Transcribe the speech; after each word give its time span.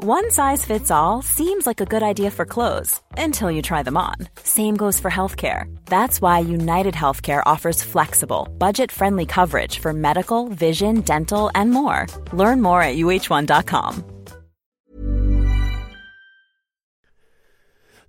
One 0.00 0.30
size 0.30 0.64
fits 0.64 0.92
all 0.92 1.22
seems 1.22 1.66
like 1.66 1.80
a 1.80 1.84
good 1.84 2.04
idea 2.04 2.30
for 2.30 2.44
clothes 2.44 3.00
until 3.16 3.50
you 3.50 3.62
try 3.62 3.82
them 3.82 3.96
on. 3.96 4.14
Same 4.44 4.76
goes 4.76 5.00
for 5.00 5.10
healthcare. 5.10 5.76
That's 5.86 6.22
why 6.22 6.38
United 6.38 6.94
Healthcare 6.94 7.42
offers 7.44 7.82
flexible, 7.82 8.46
budget 8.58 8.92
friendly 8.92 9.26
coverage 9.26 9.80
for 9.80 9.92
medical, 9.92 10.50
vision, 10.50 11.00
dental, 11.00 11.50
and 11.52 11.72
more. 11.72 12.06
Learn 12.32 12.62
more 12.62 12.80
at 12.80 12.94
uh1.com. 12.94 14.04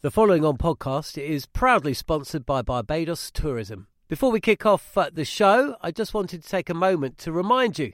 The 0.02 0.12
following 0.12 0.46
on 0.46 0.58
podcast 0.58 1.18
is 1.18 1.48
proudly 1.48 1.96
sponsored 1.96 2.46
by 2.46 2.62
Barbados 2.62 3.32
Tourism. 3.32 3.88
Before 4.08 4.30
we 4.30 4.40
kick 4.40 4.64
off 4.64 4.96
uh, 4.96 5.10
the 5.12 5.26
show, 5.26 5.76
I 5.82 5.90
just 5.90 6.14
wanted 6.14 6.44
to 6.44 6.50
take 6.50 6.70
a 6.70 6.76
moment 6.76 7.18
to 7.20 7.32
remind 7.32 7.80
you 7.80 7.94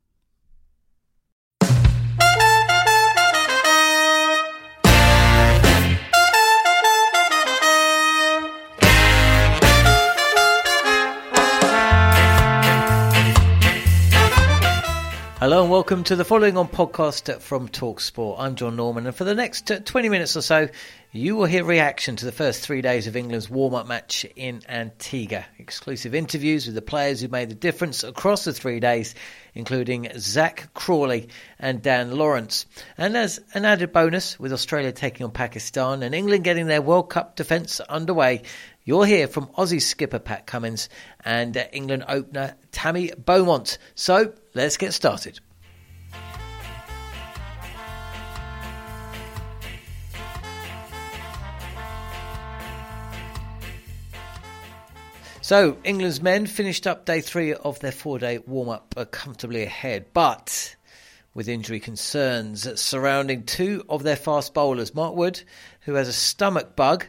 Hello 15.41 15.63
and 15.63 15.71
welcome 15.71 16.03
to 16.03 16.15
the 16.15 16.23
following 16.23 16.55
on 16.55 16.67
podcast 16.67 17.41
from 17.41 17.67
Talksport. 17.67 18.35
I'm 18.37 18.53
John 18.53 18.75
Norman, 18.75 19.07
and 19.07 19.15
for 19.15 19.23
the 19.23 19.33
next 19.33 19.71
uh, 19.71 19.79
20 19.79 20.07
minutes 20.07 20.37
or 20.37 20.43
so, 20.43 20.69
you 21.11 21.35
will 21.35 21.45
hear 21.45 21.63
reaction 21.63 22.15
to 22.15 22.25
the 22.25 22.31
first 22.31 22.61
three 22.61 22.83
days 22.83 23.07
of 23.07 23.15
England's 23.15 23.49
warm 23.49 23.73
up 23.73 23.87
match 23.87 24.23
in 24.35 24.61
Antigua. 24.69 25.43
Exclusive 25.57 26.13
interviews 26.13 26.67
with 26.67 26.75
the 26.75 26.81
players 26.83 27.21
who 27.21 27.27
made 27.27 27.49
the 27.49 27.55
difference 27.55 28.03
across 28.03 28.45
the 28.45 28.53
three 28.53 28.79
days, 28.79 29.15
including 29.55 30.11
Zak 30.19 30.69
Crawley 30.75 31.29
and 31.57 31.81
Dan 31.81 32.11
Lawrence. 32.11 32.67
And 32.95 33.17
as 33.17 33.41
an 33.55 33.65
added 33.65 33.91
bonus, 33.91 34.39
with 34.39 34.53
Australia 34.53 34.91
taking 34.91 35.25
on 35.25 35.31
Pakistan 35.31 36.03
and 36.03 36.13
England 36.13 36.43
getting 36.43 36.67
their 36.67 36.83
World 36.83 37.09
Cup 37.09 37.35
defence 37.35 37.79
underway, 37.79 38.43
You'll 38.83 39.03
hear 39.03 39.27
from 39.27 39.47
Aussie 39.47 39.81
skipper 39.81 40.19
Pat 40.19 40.47
Cummins 40.47 40.89
and 41.23 41.55
uh, 41.55 41.65
England 41.71 42.05
opener 42.07 42.55
Tammy 42.71 43.11
Beaumont. 43.17 43.77
So 43.93 44.33
let's 44.53 44.77
get 44.77 44.93
started. 44.93 45.39
So, 55.43 55.75
England's 55.83 56.21
men 56.21 56.45
finished 56.45 56.87
up 56.87 57.03
day 57.05 57.19
three 57.19 57.53
of 57.53 57.79
their 57.79 57.91
four 57.91 58.19
day 58.19 58.37
warm 58.37 58.69
up 58.69 58.93
uh, 58.95 59.05
comfortably 59.05 59.63
ahead, 59.63 60.05
but 60.13 60.75
with 61.33 61.49
injury 61.49 61.79
concerns 61.79 62.79
surrounding 62.79 63.43
two 63.43 63.83
of 63.89 64.03
their 64.03 64.15
fast 64.15 64.53
bowlers. 64.53 64.95
Mark 64.95 65.15
Wood, 65.15 65.41
who 65.81 65.95
has 65.95 66.07
a 66.07 66.13
stomach 66.13 66.75
bug, 66.75 67.05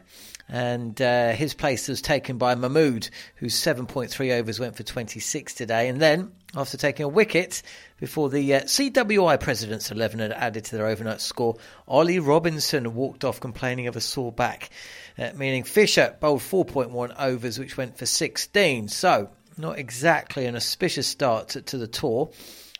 and 0.52 1.00
uh, 1.00 1.30
his 1.30 1.54
place 1.54 1.88
was 1.88 2.02
taken 2.02 2.36
by 2.36 2.54
Mahmood, 2.54 3.08
whose 3.36 3.54
7.3 3.54 4.38
overs 4.38 4.60
went 4.60 4.76
for 4.76 4.82
26 4.82 5.54
today. 5.54 5.88
And 5.88 5.98
then, 5.98 6.30
after 6.54 6.76
taking 6.76 7.04
a 7.04 7.08
wicket 7.08 7.62
before 7.98 8.28
the 8.28 8.56
uh, 8.56 8.60
CWI 8.60 9.40
President's 9.40 9.90
11 9.90 10.20
had 10.20 10.32
added 10.32 10.66
to 10.66 10.76
their 10.76 10.88
overnight 10.88 11.22
score, 11.22 11.56
Ollie 11.88 12.18
Robinson 12.18 12.94
walked 12.94 13.24
off 13.24 13.40
complaining 13.40 13.86
of 13.86 13.96
a 13.96 14.00
sore 14.02 14.30
back, 14.30 14.68
uh, 15.18 15.30
meaning 15.34 15.64
Fisher 15.64 16.14
bowled 16.20 16.40
4.1 16.40 17.18
overs, 17.18 17.58
which 17.58 17.78
went 17.78 17.96
for 17.96 18.04
16. 18.04 18.88
So, 18.88 19.30
not 19.56 19.78
exactly 19.78 20.44
an 20.44 20.54
auspicious 20.54 21.06
start 21.06 21.48
to, 21.50 21.62
to 21.62 21.78
the 21.78 21.88
tour. 21.88 22.30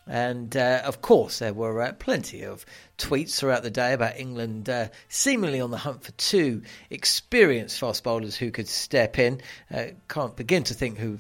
And 0.07 0.57
uh, 0.57 0.83
of 0.85 1.01
course, 1.01 1.39
there 1.39 1.55
were 1.55 1.81
uh, 1.81 1.93
plenty 1.93 2.43
of 2.43 2.67
tweets 2.99 3.39
throughout 3.39 3.63
the 3.63 3.71
day 3.71 3.93
about 3.93 4.19
England 4.19 4.69
uh, 4.69 4.89
seemingly 5.09 5.61
on 5.61 5.71
the 5.71 5.79
hunt 5.79 6.03
for 6.03 6.13
two 6.13 6.63
experienced 6.91 7.79
fast 7.79 8.03
bowlers 8.03 8.37
who 8.37 8.51
could 8.51 8.69
step 8.69 9.19
in. 9.19 9.41
Uh, 9.73 9.87
can't 10.09 10.37
begin 10.37 10.65
to 10.65 10.75
think 10.75 10.99
who 10.99 11.19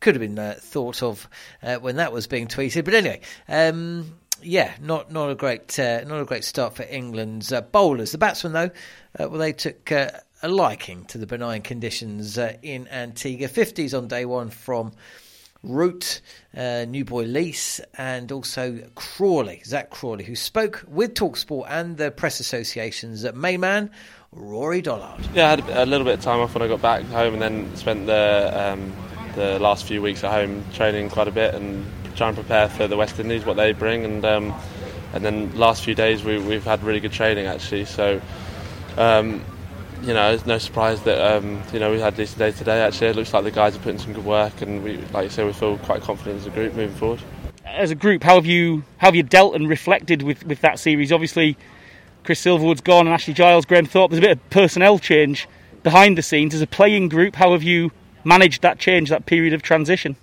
could 0.00 0.14
have 0.16 0.20
been 0.20 0.38
uh, 0.38 0.56
thought 0.58 1.02
of 1.02 1.28
uh, 1.62 1.76
when 1.76 1.96
that 1.96 2.12
was 2.12 2.26
being 2.26 2.48
tweeted. 2.48 2.84
But 2.84 2.94
anyway. 2.94 3.20
Um, 3.48 4.18
yeah, 4.42 4.74
not 4.78 5.10
not 5.10 5.30
a 5.30 5.34
great 5.34 5.78
not 5.78 6.20
a 6.20 6.24
great 6.26 6.44
start 6.44 6.74
for 6.74 6.82
England's 6.82 7.50
bowlers. 7.72 8.12
The 8.12 8.18
batsmen, 8.18 8.52
though, 8.52 8.70
well, 9.18 9.38
they 9.38 9.54
took 9.54 9.90
a 9.90 10.22
liking 10.42 11.06
to 11.06 11.18
the 11.18 11.26
benign 11.26 11.62
conditions 11.62 12.36
in 12.36 12.86
Antigua. 12.88 13.48
Fifties 13.48 13.94
on 13.94 14.06
day 14.06 14.26
one 14.26 14.50
from 14.50 14.92
Root, 15.64 16.20
uh, 16.56 16.84
New 16.86 17.04
Boy 17.04 17.24
Lees, 17.24 17.80
and 17.96 18.30
also 18.30 18.80
Crawley, 18.94 19.62
Zak 19.64 19.90
Crawley, 19.90 20.24
who 20.24 20.36
spoke 20.36 20.84
with 20.88 21.14
Talksport 21.14 21.66
and 21.68 21.96
the 21.96 22.10
press 22.10 22.40
associations 22.40 23.24
at 23.24 23.34
Mayman, 23.34 23.90
Rory 24.32 24.82
Dollard. 24.82 25.26
Yeah, 25.34 25.46
I 25.46 25.50
had 25.50 25.60
a 25.68 25.86
little 25.86 26.04
bit 26.04 26.18
of 26.18 26.24
time 26.24 26.40
off 26.40 26.54
when 26.54 26.62
I 26.62 26.68
got 26.68 26.82
back 26.82 27.04
home 27.04 27.34
and 27.34 27.42
then 27.42 27.76
spent 27.76 28.06
the, 28.06 28.72
um, 28.72 28.92
the 29.34 29.58
last 29.58 29.84
few 29.84 30.02
weeks 30.02 30.22
at 30.24 30.32
home 30.32 30.64
training 30.74 31.10
quite 31.10 31.28
a 31.28 31.32
bit 31.32 31.54
and 31.54 31.86
trying 32.16 32.34
to 32.34 32.40
prepare 32.40 32.68
for 32.68 32.86
the 32.86 32.96
West 32.96 33.18
Indies, 33.18 33.44
what 33.44 33.56
they 33.56 33.72
bring. 33.72 34.04
And 34.04 34.24
um, 34.24 34.54
and 35.14 35.24
then 35.24 35.56
last 35.56 35.84
few 35.84 35.94
days 35.94 36.24
we, 36.24 36.40
have 36.54 36.64
had 36.64 36.82
really 36.82 37.00
good 37.00 37.12
training 37.12 37.46
actually. 37.46 37.84
So 37.84 38.20
um, 38.96 39.44
you 40.06 40.12
know, 40.12 40.32
it's 40.32 40.44
no 40.44 40.58
surprise 40.58 41.02
that 41.02 41.18
um, 41.18 41.62
you 41.72 41.78
know 41.80 41.90
we 41.90 41.98
had 41.98 42.16
decent 42.16 42.38
day 42.38 42.52
today. 42.52 42.82
Actually, 42.82 43.08
it 43.08 43.16
looks 43.16 43.32
like 43.32 43.44
the 43.44 43.50
guys 43.50 43.74
are 43.74 43.78
putting 43.78 43.98
some 43.98 44.12
good 44.12 44.24
work, 44.24 44.60
and 44.60 44.82
we, 44.84 44.98
like 45.12 45.24
you 45.24 45.30
say, 45.30 45.44
we 45.44 45.52
feel 45.52 45.78
quite 45.78 46.02
confident 46.02 46.40
as 46.40 46.46
a 46.46 46.50
group 46.50 46.74
moving 46.74 46.94
forward. 46.96 47.22
As 47.64 47.90
a 47.90 47.94
group, 47.94 48.22
how 48.22 48.34
have 48.34 48.46
you 48.46 48.84
how 48.98 49.08
have 49.08 49.14
you 49.14 49.22
dealt 49.22 49.54
and 49.54 49.68
reflected 49.68 50.22
with, 50.22 50.44
with 50.46 50.60
that 50.60 50.78
series? 50.78 51.10
Obviously, 51.10 51.56
Chris 52.22 52.44
Silverwood's 52.44 52.82
gone, 52.82 53.06
and 53.06 53.14
Ashley 53.14 53.32
Giles, 53.32 53.64
Graham 53.64 53.86
Thorpe. 53.86 54.10
There's 54.10 54.18
a 54.18 54.26
bit 54.26 54.32
of 54.32 54.50
personnel 54.50 54.98
change 54.98 55.48
behind 55.82 56.18
the 56.18 56.22
scenes. 56.22 56.54
As 56.54 56.60
a 56.60 56.66
playing 56.66 57.08
group, 57.08 57.34
how 57.34 57.52
have 57.52 57.62
you 57.62 57.90
managed 58.24 58.62
that 58.62 58.78
change, 58.78 59.08
that 59.08 59.24
period 59.24 59.54
of 59.54 59.62
transition? 59.62 60.16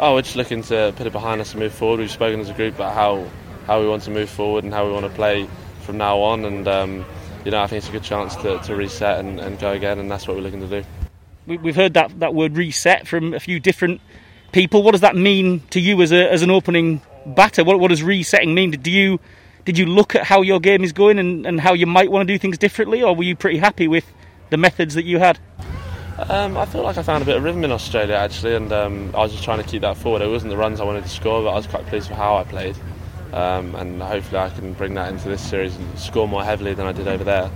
Oh, 0.00 0.14
we're 0.14 0.22
just 0.22 0.36
looking 0.36 0.62
to 0.64 0.94
put 0.96 1.06
it 1.06 1.12
behind 1.12 1.40
us 1.40 1.52
and 1.52 1.60
move 1.60 1.72
forward. 1.72 2.00
We've 2.00 2.10
spoken 2.10 2.40
as 2.40 2.48
a 2.48 2.54
group 2.54 2.74
about 2.74 2.94
how 2.94 3.28
how 3.66 3.80
we 3.80 3.88
want 3.88 4.02
to 4.04 4.10
move 4.10 4.30
forward 4.30 4.64
and 4.64 4.72
how 4.72 4.86
we 4.86 4.92
want 4.92 5.04
to 5.04 5.12
play 5.12 5.46
from 5.82 5.98
now 5.98 6.20
on, 6.20 6.44
and 6.46 6.66
um, 6.66 7.04
you 7.46 7.52
know, 7.52 7.62
I 7.62 7.68
think 7.68 7.78
it's 7.78 7.88
a 7.88 7.92
good 7.92 8.02
chance 8.02 8.34
to, 8.36 8.58
to 8.58 8.74
reset 8.74 9.20
and, 9.20 9.38
and 9.38 9.56
go 9.56 9.70
again, 9.70 10.00
and 10.00 10.10
that's 10.10 10.26
what 10.26 10.36
we're 10.36 10.42
looking 10.42 10.68
to 10.68 10.82
do. 10.82 10.86
We've 11.46 11.76
heard 11.76 11.94
that, 11.94 12.18
that 12.18 12.34
word 12.34 12.56
reset 12.56 13.06
from 13.06 13.34
a 13.34 13.38
few 13.38 13.60
different 13.60 14.00
people. 14.50 14.82
What 14.82 14.90
does 14.90 15.02
that 15.02 15.14
mean 15.14 15.60
to 15.70 15.78
you 15.78 16.02
as, 16.02 16.10
a, 16.10 16.28
as 16.28 16.42
an 16.42 16.50
opening 16.50 17.02
batter? 17.24 17.62
What, 17.62 17.78
what 17.78 17.88
does 17.88 18.02
resetting 18.02 18.52
mean? 18.52 18.72
Did 18.72 18.88
you 18.88 19.20
did 19.64 19.78
you 19.78 19.86
look 19.86 20.14
at 20.14 20.24
how 20.24 20.42
your 20.42 20.60
game 20.60 20.82
is 20.82 20.92
going 20.92 21.18
and, 21.20 21.44
and 21.46 21.60
how 21.60 21.74
you 21.74 21.86
might 21.86 22.10
want 22.10 22.26
to 22.26 22.32
do 22.32 22.38
things 22.38 22.58
differently, 22.58 23.02
or 23.02 23.14
were 23.14 23.24
you 23.24 23.36
pretty 23.36 23.58
happy 23.58 23.86
with 23.88 24.12
the 24.50 24.56
methods 24.56 24.94
that 24.94 25.04
you 25.04 25.18
had? 25.18 25.38
Um, 26.18 26.56
I 26.56 26.66
feel 26.66 26.82
like 26.82 26.98
I 26.98 27.02
found 27.02 27.22
a 27.22 27.26
bit 27.26 27.36
of 27.36 27.44
rhythm 27.44 27.64
in 27.64 27.70
Australia 27.70 28.14
actually, 28.14 28.56
and 28.56 28.72
um, 28.72 29.10
I 29.14 29.20
was 29.20 29.30
just 29.32 29.44
trying 29.44 29.62
to 29.62 29.68
keep 29.68 29.82
that 29.82 29.96
forward. 29.96 30.22
It 30.22 30.28
wasn't 30.28 30.50
the 30.50 30.56
runs 30.56 30.80
I 30.80 30.84
wanted 30.84 31.04
to 31.04 31.10
score, 31.10 31.42
but 31.42 31.50
I 31.50 31.54
was 31.54 31.68
quite 31.68 31.86
pleased 31.86 32.08
with 32.08 32.18
how 32.18 32.36
I 32.36 32.44
played 32.44 32.76
um, 33.36 33.74
and 33.74 34.02
hopefully 34.02 34.40
I 34.40 34.48
can 34.48 34.72
bring 34.72 34.94
that 34.94 35.12
into 35.12 35.28
this 35.28 35.46
series 35.46 35.76
and 35.76 35.98
score 35.98 36.26
more 36.26 36.42
heavily 36.42 36.72
than 36.72 36.86
I 36.86 36.92
did 36.92 37.06
over 37.06 37.22
there. 37.22 37.50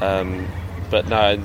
Um, 0.00 0.48
but 0.90 1.06
no, 1.08 1.40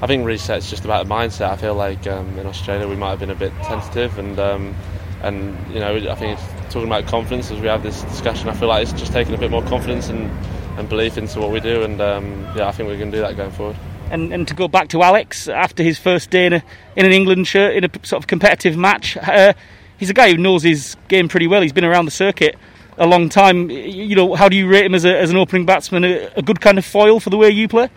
I 0.00 0.06
think 0.06 0.24
reset's 0.24 0.70
just 0.70 0.86
about 0.86 1.06
the 1.06 1.14
mindset. 1.14 1.50
I 1.50 1.56
feel 1.56 1.74
like 1.74 2.06
um, 2.06 2.38
in 2.38 2.46
Australia 2.46 2.88
we 2.88 2.96
might 2.96 3.10
have 3.10 3.20
been 3.20 3.30
a 3.30 3.34
bit 3.34 3.52
tentative, 3.64 4.18
and 4.18 4.38
um, 4.38 4.74
and 5.22 5.54
you 5.74 5.78
know 5.78 5.94
I 6.10 6.14
think 6.14 6.40
talking 6.70 6.86
about 6.86 7.06
confidence 7.06 7.50
as 7.50 7.60
we 7.60 7.66
have 7.66 7.82
this 7.82 8.02
discussion, 8.04 8.48
I 8.48 8.54
feel 8.54 8.68
like 8.68 8.84
it's 8.84 8.98
just 8.98 9.12
taking 9.12 9.34
a 9.34 9.38
bit 9.38 9.50
more 9.50 9.62
confidence 9.64 10.08
and, 10.08 10.30
and 10.78 10.88
belief 10.88 11.18
into 11.18 11.38
what 11.38 11.50
we 11.50 11.60
do, 11.60 11.82
and 11.82 12.00
um, 12.00 12.46
yeah, 12.56 12.66
I 12.66 12.72
think 12.72 12.88
we're 12.88 12.96
going 12.96 13.10
to 13.10 13.18
do 13.18 13.22
that 13.22 13.36
going 13.36 13.52
forward. 13.52 13.76
And, 14.10 14.32
and 14.32 14.48
to 14.48 14.54
go 14.54 14.68
back 14.68 14.88
to 14.88 15.02
Alex 15.02 15.48
after 15.48 15.82
his 15.82 15.98
first 15.98 16.30
day 16.30 16.46
in, 16.46 16.52
a, 16.54 16.64
in 16.96 17.06
an 17.06 17.12
England 17.12 17.46
shirt 17.46 17.76
in 17.76 17.84
a 17.84 17.90
sort 18.02 18.22
of 18.22 18.26
competitive 18.26 18.76
match, 18.76 19.16
uh, 19.16 19.52
he's 19.98 20.10
a 20.10 20.14
guy 20.14 20.30
who 20.30 20.38
knows 20.38 20.62
his 20.62 20.96
game 21.08 21.28
pretty 21.28 21.46
well. 21.46 21.62
He's 21.62 21.72
been 21.72 21.84
around 21.84 22.06
the 22.06 22.10
circuit 22.10 22.56
a 22.98 23.06
long 23.06 23.28
time. 23.28 23.70
You 23.70 24.14
know, 24.14 24.34
how 24.34 24.48
do 24.48 24.56
you 24.56 24.68
rate 24.68 24.84
him 24.84 24.94
as, 24.94 25.04
a, 25.04 25.18
as 25.18 25.30
an 25.30 25.36
opening 25.36 25.66
batsman? 25.66 26.04
A, 26.04 26.32
a, 26.36 26.42
good 26.42 26.60
kind 26.60 26.78
of 26.78 26.84
foil 26.84 27.20
for 27.20 27.30
the 27.30 27.36
way 27.36 27.50
you 27.50 27.68
play? 27.68 27.88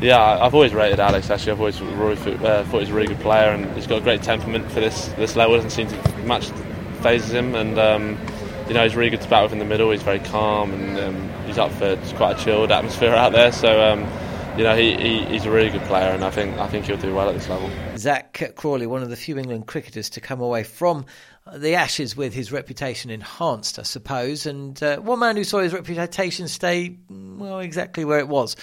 Yeah, 0.00 0.20
I've 0.20 0.54
always 0.54 0.74
rated 0.74 1.00
Alex. 1.00 1.30
Actually, 1.30 1.52
I've 1.52 1.60
always 1.60 1.78
thought, 2.18 2.44
uh, 2.44 2.64
thought 2.64 2.80
he's 2.80 2.90
a 2.90 2.94
really 2.94 3.08
good 3.08 3.20
player, 3.20 3.50
and 3.50 3.70
he's 3.76 3.86
got 3.86 3.98
a 3.98 4.00
great 4.00 4.22
temperament 4.22 4.70
for 4.70 4.80
this 4.80 5.06
this 5.16 5.36
level. 5.36 5.54
Doesn't 5.56 5.70
seem 5.70 5.88
to 5.88 6.18
much 6.24 6.50
phases 7.02 7.32
him, 7.32 7.54
and 7.54 7.78
um, 7.78 8.18
you 8.66 8.74
know 8.74 8.82
he's 8.82 8.96
really 8.96 9.10
good 9.10 9.20
to 9.20 9.28
bat 9.28 9.44
with 9.44 9.52
in 9.52 9.58
the 9.58 9.64
middle. 9.64 9.90
He's 9.90 10.02
very 10.02 10.18
calm, 10.18 10.72
and 10.72 10.98
um, 10.98 11.46
he's 11.46 11.58
up 11.58 11.70
for 11.72 11.96
quite 12.16 12.40
a 12.40 12.44
chilled 12.44 12.72
atmosphere 12.72 13.14
out 13.14 13.32
there. 13.32 13.52
So. 13.52 13.80
Um, 13.80 14.08
you 14.56 14.64
know, 14.64 14.76
he, 14.76 14.94
he, 14.94 15.24
he's 15.24 15.46
a 15.46 15.50
really 15.50 15.70
good 15.70 15.82
player, 15.84 16.10
and 16.10 16.22
I 16.22 16.30
think 16.30 16.58
I 16.58 16.68
think 16.68 16.84
he'll 16.84 16.98
do 16.98 17.14
well 17.14 17.28
at 17.28 17.34
this 17.34 17.48
level. 17.48 17.70
Zak 17.96 18.54
Crawley, 18.54 18.86
one 18.86 19.02
of 19.02 19.08
the 19.08 19.16
few 19.16 19.38
England 19.38 19.66
cricketers 19.66 20.10
to 20.10 20.20
come 20.20 20.42
away 20.42 20.62
from 20.62 21.06
the 21.56 21.74
Ashes 21.74 22.16
with 22.16 22.34
his 22.34 22.52
reputation 22.52 23.10
enhanced, 23.10 23.78
I 23.78 23.82
suppose, 23.82 24.46
and 24.46 24.80
uh, 24.82 24.98
one 24.98 25.18
man 25.18 25.36
who 25.36 25.44
saw 25.44 25.58
his 25.58 25.72
reputation 25.72 26.48
stay 26.48 26.96
well 27.10 27.60
exactly 27.60 28.04
where 28.04 28.20
it 28.20 28.28
was 28.28 28.56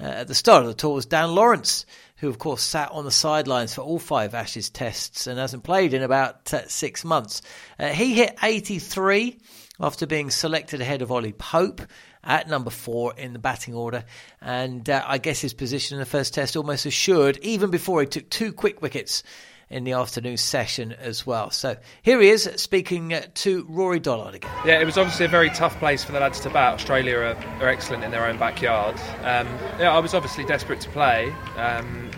uh, 0.00 0.04
at 0.04 0.28
the 0.28 0.34
start 0.34 0.62
of 0.62 0.68
the 0.68 0.74
tour 0.74 0.94
was 0.94 1.06
Dan 1.06 1.34
Lawrence, 1.34 1.86
who 2.16 2.28
of 2.28 2.38
course 2.38 2.62
sat 2.62 2.90
on 2.90 3.04
the 3.04 3.10
sidelines 3.10 3.74
for 3.74 3.82
all 3.82 3.98
five 3.98 4.34
Ashes 4.34 4.70
tests 4.70 5.26
and 5.26 5.38
hasn't 5.38 5.62
played 5.62 5.94
in 5.94 6.02
about 6.02 6.52
uh, 6.52 6.66
six 6.68 7.04
months. 7.04 7.42
Uh, 7.78 7.88
he 7.88 8.14
hit 8.14 8.36
83 8.42 9.38
after 9.80 10.06
being 10.06 10.30
selected 10.30 10.80
ahead 10.80 11.02
of 11.02 11.12
Ollie 11.12 11.32
Pope 11.32 11.82
at 12.24 12.48
number 12.48 12.70
four 12.70 13.14
in 13.16 13.32
the 13.32 13.38
batting 13.38 13.74
order. 13.74 14.04
And 14.40 14.88
uh, 14.88 15.04
I 15.06 15.18
guess 15.18 15.40
his 15.40 15.54
position 15.54 15.96
in 15.96 16.00
the 16.00 16.06
first 16.06 16.34
test 16.34 16.56
almost 16.56 16.86
assured, 16.86 17.38
even 17.42 17.70
before 17.70 18.00
he 18.00 18.06
took 18.06 18.28
two 18.30 18.52
quick 18.52 18.82
wickets 18.82 19.22
in 19.72 19.84
the 19.84 19.92
afternoon 19.92 20.36
session 20.36 20.92
as 21.00 21.26
well. 21.26 21.50
So 21.50 21.76
here 22.02 22.20
he 22.20 22.28
is 22.28 22.48
speaking 22.56 23.14
uh, 23.14 23.22
to 23.34 23.66
Rory 23.68 23.98
Dollard 24.00 24.34
again. 24.34 24.50
Yeah, 24.64 24.80
it 24.80 24.84
was 24.84 24.98
obviously 24.98 25.26
a 25.26 25.28
very 25.28 25.50
tough 25.50 25.76
place 25.78 26.04
for 26.04 26.12
the 26.12 26.20
lads 26.20 26.40
to 26.40 26.50
bat. 26.50 26.74
Australia 26.74 27.16
are, 27.18 27.36
are 27.60 27.68
excellent 27.68 28.04
in 28.04 28.10
their 28.10 28.26
own 28.26 28.38
backyard. 28.38 28.96
Um, 29.22 29.48
yeah, 29.78 29.92
I 29.92 29.98
was 29.98 30.14
obviously 30.14 30.44
desperate 30.44 30.80
to 30.82 30.90
play, 30.90 31.32
um, 31.56 32.10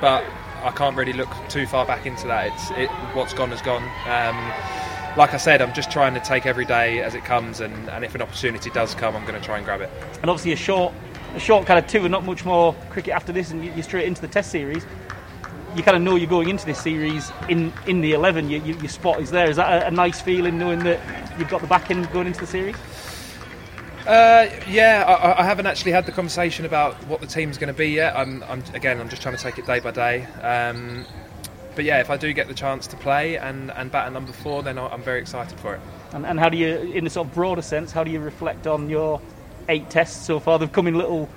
but 0.00 0.24
I 0.62 0.70
can't 0.70 0.96
really 0.96 1.12
look 1.12 1.30
too 1.48 1.66
far 1.66 1.84
back 1.84 2.06
into 2.06 2.26
that. 2.28 2.52
It's 2.52 2.70
it, 2.72 2.90
what's 3.14 3.34
gone 3.34 3.50
has 3.50 3.62
gone. 3.62 3.82
Um, 4.06 4.52
like 5.16 5.34
I 5.34 5.36
said, 5.36 5.60
I'm 5.60 5.74
just 5.74 5.90
trying 5.90 6.14
to 6.14 6.20
take 6.20 6.46
every 6.46 6.64
day 6.64 7.02
as 7.02 7.14
it 7.14 7.24
comes, 7.24 7.60
and, 7.60 7.90
and 7.90 8.04
if 8.04 8.14
an 8.14 8.22
opportunity 8.22 8.70
does 8.70 8.94
come, 8.94 9.14
I'm 9.14 9.26
going 9.26 9.38
to 9.38 9.44
try 9.44 9.58
and 9.58 9.66
grab 9.66 9.80
it. 9.80 9.90
And 10.22 10.30
obviously, 10.30 10.52
a 10.52 10.56
short, 10.56 10.94
a 11.34 11.40
short 11.40 11.66
kind 11.66 11.78
of 11.78 11.90
two, 11.90 12.00
and 12.00 12.10
not 12.10 12.24
much 12.24 12.44
more 12.44 12.74
cricket 12.90 13.12
after 13.12 13.32
this, 13.32 13.50
and 13.50 13.62
you're 13.64 13.82
straight 13.82 14.06
into 14.06 14.22
the 14.22 14.28
Test 14.28 14.50
series. 14.50 14.86
You 15.74 15.82
kind 15.82 15.96
of 15.96 16.02
know 16.02 16.16
you're 16.16 16.28
going 16.28 16.48
into 16.48 16.66
this 16.66 16.80
series 16.82 17.32
in, 17.48 17.72
in 17.86 18.00
the 18.00 18.12
11. 18.12 18.50
You, 18.50 18.60
you, 18.62 18.74
your 18.74 18.88
spot 18.88 19.20
is 19.20 19.30
there. 19.30 19.48
Is 19.48 19.56
that 19.56 19.82
a, 19.82 19.86
a, 19.86 19.90
nice 19.90 20.20
feeling 20.20 20.58
knowing 20.58 20.80
that 20.80 21.00
you've 21.38 21.48
got 21.48 21.62
the 21.62 21.66
back 21.66 21.90
end 21.90 22.10
going 22.12 22.26
into 22.26 22.40
the 22.40 22.46
series? 22.46 22.76
Uh, 24.06 24.50
yeah, 24.68 25.04
I, 25.06 25.40
I, 25.40 25.44
haven't 25.44 25.66
actually 25.66 25.92
had 25.92 26.06
the 26.06 26.12
conversation 26.12 26.66
about 26.66 26.94
what 27.06 27.20
the 27.20 27.26
team's 27.26 27.56
going 27.56 27.72
to 27.72 27.78
be 27.78 27.88
yet. 27.88 28.16
I'm, 28.16 28.42
I'm, 28.44 28.62
again, 28.74 29.00
I'm 29.00 29.08
just 29.08 29.22
trying 29.22 29.36
to 29.36 29.42
take 29.42 29.58
it 29.58 29.66
day 29.66 29.78
by 29.78 29.92
day. 29.92 30.24
Um, 30.42 31.06
but 31.74 31.84
yeah, 31.84 32.00
if 32.00 32.10
I 32.10 32.16
do 32.16 32.32
get 32.32 32.48
the 32.48 32.54
chance 32.54 32.86
to 32.88 32.96
play 32.96 33.38
and, 33.38 33.70
and 33.70 33.90
bat 33.90 34.06
at 34.06 34.12
number 34.12 34.32
four, 34.32 34.62
then 34.62 34.78
I'm 34.78 35.02
very 35.02 35.20
excited 35.20 35.58
for 35.60 35.74
it. 35.74 35.80
And, 36.12 36.26
and 36.26 36.38
how 36.38 36.48
do 36.48 36.58
you, 36.58 36.68
in 36.68 37.06
a 37.06 37.10
sort 37.10 37.28
of 37.28 37.34
broader 37.34 37.62
sense, 37.62 37.92
how 37.92 38.04
do 38.04 38.10
you 38.10 38.20
reflect 38.20 38.66
on 38.66 38.90
your 38.90 39.20
eight 39.68 39.88
tests 39.88 40.26
so 40.26 40.38
far? 40.38 40.58
They've 40.58 40.70
come 40.70 40.86
in 40.86 40.96
little 40.96 41.30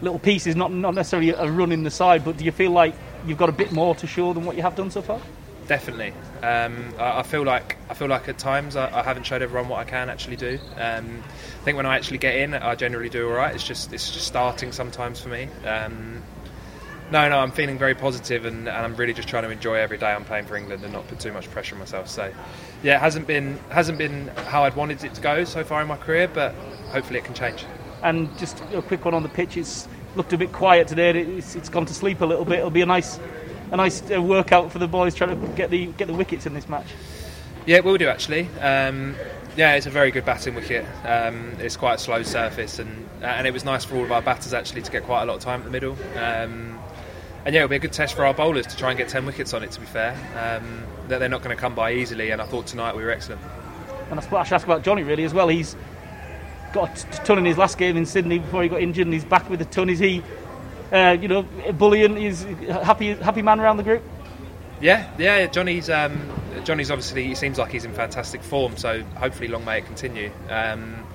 little 0.00 0.18
pieces, 0.18 0.54
not 0.54 0.72
not 0.72 0.94
necessarily 0.94 1.30
a 1.30 1.50
run 1.50 1.72
in 1.72 1.82
the 1.82 1.90
side, 1.90 2.24
but 2.24 2.36
do 2.36 2.44
you 2.44 2.52
feel 2.52 2.70
like 2.70 2.94
you've 3.26 3.38
got 3.38 3.48
a 3.48 3.52
bit 3.52 3.72
more 3.72 3.94
to 3.96 4.06
show 4.06 4.32
than 4.32 4.44
what 4.44 4.56
you 4.56 4.62
have 4.62 4.74
done 4.74 4.90
so 4.90 5.02
far? 5.02 5.20
Definitely. 5.68 6.12
Um, 6.42 6.92
I, 6.98 7.20
I, 7.20 7.22
feel 7.22 7.44
like 7.44 7.76
I 7.88 7.94
feel 7.94 8.08
like 8.08 8.28
at 8.28 8.38
times 8.38 8.74
I, 8.74 8.98
I, 8.98 9.02
haven't 9.02 9.24
showed 9.24 9.42
everyone 9.42 9.68
what 9.68 9.78
I 9.78 9.84
can 9.84 10.10
actually 10.10 10.36
do. 10.36 10.58
Um, 10.76 11.22
I 11.24 11.64
think 11.64 11.76
when 11.76 11.86
I 11.86 11.96
actually 11.96 12.18
get 12.18 12.34
in, 12.36 12.54
I 12.54 12.74
generally 12.74 13.08
do 13.08 13.28
all 13.28 13.34
right. 13.34 13.54
It's 13.54 13.66
just 13.66 13.92
it's 13.92 14.10
just 14.10 14.26
starting 14.26 14.72
sometimes 14.72 15.20
for 15.20 15.28
me. 15.28 15.48
Um, 15.64 16.22
no, 17.12 17.28
no, 17.28 17.38
I'm 17.38 17.52
feeling 17.52 17.78
very 17.78 17.94
positive 17.94 18.46
and, 18.46 18.66
and, 18.66 18.70
I'm 18.70 18.96
really 18.96 19.12
just 19.12 19.28
trying 19.28 19.42
to 19.42 19.50
enjoy 19.50 19.74
every 19.74 19.98
day 19.98 20.10
I'm 20.10 20.24
playing 20.24 20.46
for 20.46 20.56
England 20.56 20.82
and 20.82 20.94
not 20.94 21.06
put 21.08 21.20
too 21.20 21.30
much 21.30 21.50
pressure 21.50 21.74
on 21.74 21.78
myself. 21.78 22.08
So, 22.08 22.32
yeah, 22.82 22.96
it 22.96 23.00
hasn't 23.00 23.26
been 23.26 23.58
hasn't 23.68 23.98
been 23.98 24.28
how 24.46 24.64
I'd 24.64 24.74
wanted 24.74 25.04
it 25.04 25.12
to 25.14 25.20
go 25.20 25.44
so 25.44 25.62
far 25.62 25.82
in 25.82 25.88
my 25.88 25.98
career, 25.98 26.26
but 26.26 26.54
hopefully 26.90 27.18
it 27.18 27.24
can 27.24 27.34
change. 27.34 27.66
And 28.02 28.36
just 28.38 28.60
a 28.72 28.82
quick 28.82 29.04
one 29.04 29.14
on 29.14 29.22
the 29.22 29.28
pitch. 29.28 29.56
It's 29.56 29.86
looked 30.16 30.32
a 30.32 30.38
bit 30.38 30.52
quiet 30.52 30.88
today. 30.88 31.10
It's, 31.20 31.54
it's 31.54 31.68
gone 31.68 31.86
to 31.86 31.94
sleep 31.94 32.20
a 32.20 32.26
little 32.26 32.44
bit. 32.44 32.58
It'll 32.58 32.70
be 32.70 32.82
a 32.82 32.86
nice 32.86 33.18
a 33.70 33.76
nice 33.76 34.02
uh, 34.10 34.20
workout 34.20 34.70
for 34.70 34.78
the 34.78 34.86
boys 34.86 35.14
trying 35.14 35.40
to 35.40 35.46
get 35.54 35.70
the 35.70 35.86
get 35.86 36.06
the 36.06 36.14
wickets 36.14 36.46
in 36.46 36.54
this 36.54 36.68
match. 36.68 36.86
Yeah, 37.66 37.76
it 37.76 37.84
will 37.84 37.98
do 37.98 38.08
actually. 38.08 38.48
Um, 38.60 39.14
yeah, 39.56 39.74
it's 39.74 39.86
a 39.86 39.90
very 39.90 40.10
good 40.10 40.24
batting 40.24 40.54
wicket. 40.54 40.86
Um, 41.04 41.52
it's 41.58 41.76
quite 41.76 41.94
a 41.94 41.98
slow 41.98 42.22
surface, 42.22 42.78
and 42.78 43.08
and 43.22 43.46
it 43.46 43.52
was 43.52 43.64
nice 43.64 43.84
for 43.84 43.96
all 43.96 44.04
of 44.04 44.12
our 44.12 44.22
batters 44.22 44.54
actually 44.54 44.82
to 44.82 44.90
get 44.90 45.04
quite 45.04 45.22
a 45.22 45.26
lot 45.26 45.36
of 45.36 45.42
time 45.42 45.60
at 45.60 45.64
the 45.64 45.70
middle. 45.70 45.96
Um, 46.16 46.78
and 47.44 47.54
yeah, 47.54 47.62
it'll 47.62 47.70
be 47.70 47.76
a 47.76 47.80
good 47.80 47.92
test 47.92 48.14
for 48.14 48.24
our 48.24 48.34
bowlers 48.34 48.66
to 48.68 48.76
try 48.76 48.90
and 48.90 48.98
get 48.98 49.08
10 49.08 49.26
wickets 49.26 49.52
on 49.52 49.64
it, 49.64 49.72
to 49.72 49.80
be 49.80 49.86
fair. 49.86 50.12
Um, 50.36 50.84
that 51.08 51.18
they're 51.18 51.28
not 51.28 51.42
going 51.42 51.54
to 51.54 51.60
come 51.60 51.74
by 51.74 51.92
easily, 51.92 52.30
and 52.30 52.40
I 52.40 52.46
thought 52.46 52.68
tonight 52.68 52.94
we 52.94 53.02
were 53.02 53.10
excellent. 53.10 53.40
And 54.10 54.20
I 54.20 54.22
should 54.44 54.54
ask 54.54 54.64
about 54.64 54.84
Johnny 54.84 55.02
really 55.02 55.24
as 55.24 55.34
well. 55.34 55.48
He's 55.48 55.74
got 56.72 57.04
a 57.04 57.24
ton 57.24 57.38
in 57.38 57.44
his 57.44 57.58
last 57.58 57.78
game 57.78 57.96
in 57.96 58.06
Sydney 58.06 58.38
before 58.38 58.62
he 58.62 58.68
got 58.68 58.80
injured, 58.80 59.06
and 59.06 59.14
he's 59.14 59.24
back 59.24 59.48
with 59.48 59.60
a 59.60 59.64
ton. 59.66 59.88
Is 59.88 59.98
he, 59.98 60.22
uh, 60.92 61.16
you 61.20 61.28
know, 61.28 61.42
bullying? 61.72 62.16
He's 62.16 62.42
happy, 62.42 63.14
happy 63.14 63.42
man 63.42 63.60
around 63.60 63.76
the 63.76 63.82
group. 63.82 64.02
Yeah, 64.80 65.10
yeah. 65.18 65.46
Johnny's 65.46 65.88
um, 65.88 66.28
Johnny's 66.64 66.90
obviously 66.90 67.24
he 67.24 67.34
seems 67.34 67.58
like 67.58 67.70
he's 67.70 67.84
in 67.84 67.92
fantastic 67.92 68.42
form, 68.42 68.76
so 68.76 69.02
hopefully 69.16 69.48
long 69.48 69.64
may 69.64 69.78
it 69.78 69.86
continue. 69.86 70.30
Um, 70.48 71.06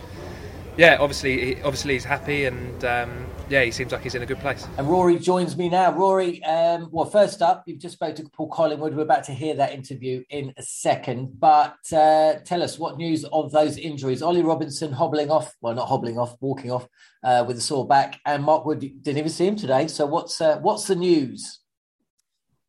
yeah, 0.78 0.98
obviously, 1.00 1.62
obviously 1.62 1.94
he's 1.94 2.06
happy, 2.06 2.46
and 2.46 2.86
um, 2.86 3.27
yeah, 3.50 3.64
he 3.64 3.72
seems 3.72 3.92
like 3.92 4.02
he's 4.02 4.16
in 4.16 4.22
a 4.22 4.26
good 4.26 4.40
place. 4.40 4.68
And 4.78 4.90
Rory 4.90 5.18
joins 5.18 5.56
me 5.56 5.70
now. 5.70 5.94
Rory, 5.94 6.44
um, 6.44 6.90
well, 6.92 7.06
first 7.06 7.42
up, 7.42 7.64
you've 7.66 7.80
just 7.80 7.96
spoke 7.96 8.16
to 8.16 8.30
Paul 8.30 8.50
Collingwood. 8.50 8.94
We're 8.94 9.04
about 9.04 9.24
to 9.26 9.34
hear 9.34 9.56
that 9.56 9.74
interview 9.74 10.24
in 10.30 10.54
a 10.58 10.64
second. 10.64 11.40
But 11.40 11.78
uh, 11.94 12.36
tell 12.44 12.62
us 12.62 12.78
what 12.78 12.98
news 12.98 13.24
of 13.26 13.52
those 13.52 13.78
injuries. 13.78 14.22
Ollie 14.22 14.44
Robinson 14.44 14.92
hobbling 14.92 15.32
off, 15.32 15.56
well, 15.62 15.74
not 15.74 15.88
hobbling 15.88 16.20
off, 16.20 16.36
walking 16.42 16.72
off 16.72 16.88
uh, 17.24 17.46
with 17.48 17.58
a 17.58 17.62
sore 17.62 17.88
back, 17.88 18.20
and 18.26 18.44
Mark 18.44 18.66
Wood 18.66 18.80
didn't 18.80 19.18
even 19.18 19.30
see 19.30 19.48
him 19.48 19.56
today. 19.56 19.88
So 19.88 20.06
what's 20.06 20.42
uh, 20.42 20.60
what's 20.60 20.88
the 20.88 20.96
news? 20.96 21.60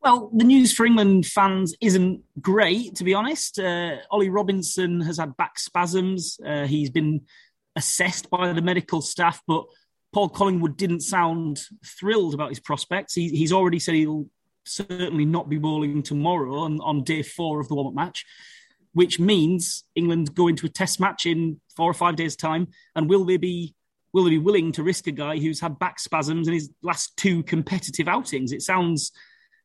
Well, 0.00 0.30
the 0.32 0.44
news 0.44 0.72
for 0.72 0.86
England 0.86 1.26
fans 1.26 1.74
isn't 1.80 2.22
great, 2.40 2.94
to 2.96 3.04
be 3.04 3.14
honest. 3.14 3.58
Uh, 3.58 3.96
Ollie 4.12 4.30
Robinson 4.30 5.00
has 5.00 5.18
had 5.18 5.36
back 5.36 5.58
spasms. 5.58 6.38
Uh, 6.46 6.66
he's 6.66 6.90
been 6.90 7.22
assessed 7.74 8.30
by 8.30 8.52
the 8.52 8.62
medical 8.62 9.02
staff, 9.02 9.42
but 9.46 9.64
Paul 10.12 10.28
Collingwood 10.30 10.76
didn't 10.76 11.00
sound 11.00 11.60
thrilled 11.84 12.34
about 12.34 12.48
his 12.48 12.60
prospects. 12.60 13.14
He, 13.14 13.28
he's 13.28 13.52
already 13.52 13.78
said 13.78 13.94
he'll 13.94 14.26
certainly 14.64 15.24
not 15.24 15.48
be 15.48 15.58
bowling 15.58 16.02
tomorrow 16.02 16.58
on, 16.60 16.80
on 16.80 17.04
day 17.04 17.22
four 17.22 17.60
of 17.60 17.68
the 17.68 17.74
warm 17.74 17.88
up 17.88 17.94
match, 17.94 18.24
which 18.92 19.20
means 19.20 19.84
England 19.94 20.34
go 20.34 20.48
into 20.48 20.66
a 20.66 20.70
test 20.70 21.00
match 21.00 21.26
in 21.26 21.60
four 21.76 21.90
or 21.90 21.94
five 21.94 22.16
days' 22.16 22.36
time. 22.36 22.68
And 22.94 23.08
will 23.08 23.24
they 23.24 23.36
be 23.36 23.74
will 24.14 24.24
they 24.24 24.30
be 24.30 24.38
willing 24.38 24.72
to 24.72 24.82
risk 24.82 25.06
a 25.06 25.12
guy 25.12 25.38
who's 25.38 25.60
had 25.60 25.78
back 25.78 26.00
spasms 26.00 26.48
in 26.48 26.54
his 26.54 26.70
last 26.82 27.16
two 27.16 27.42
competitive 27.42 28.08
outings? 28.08 28.52
It 28.52 28.62
sounds 28.62 29.12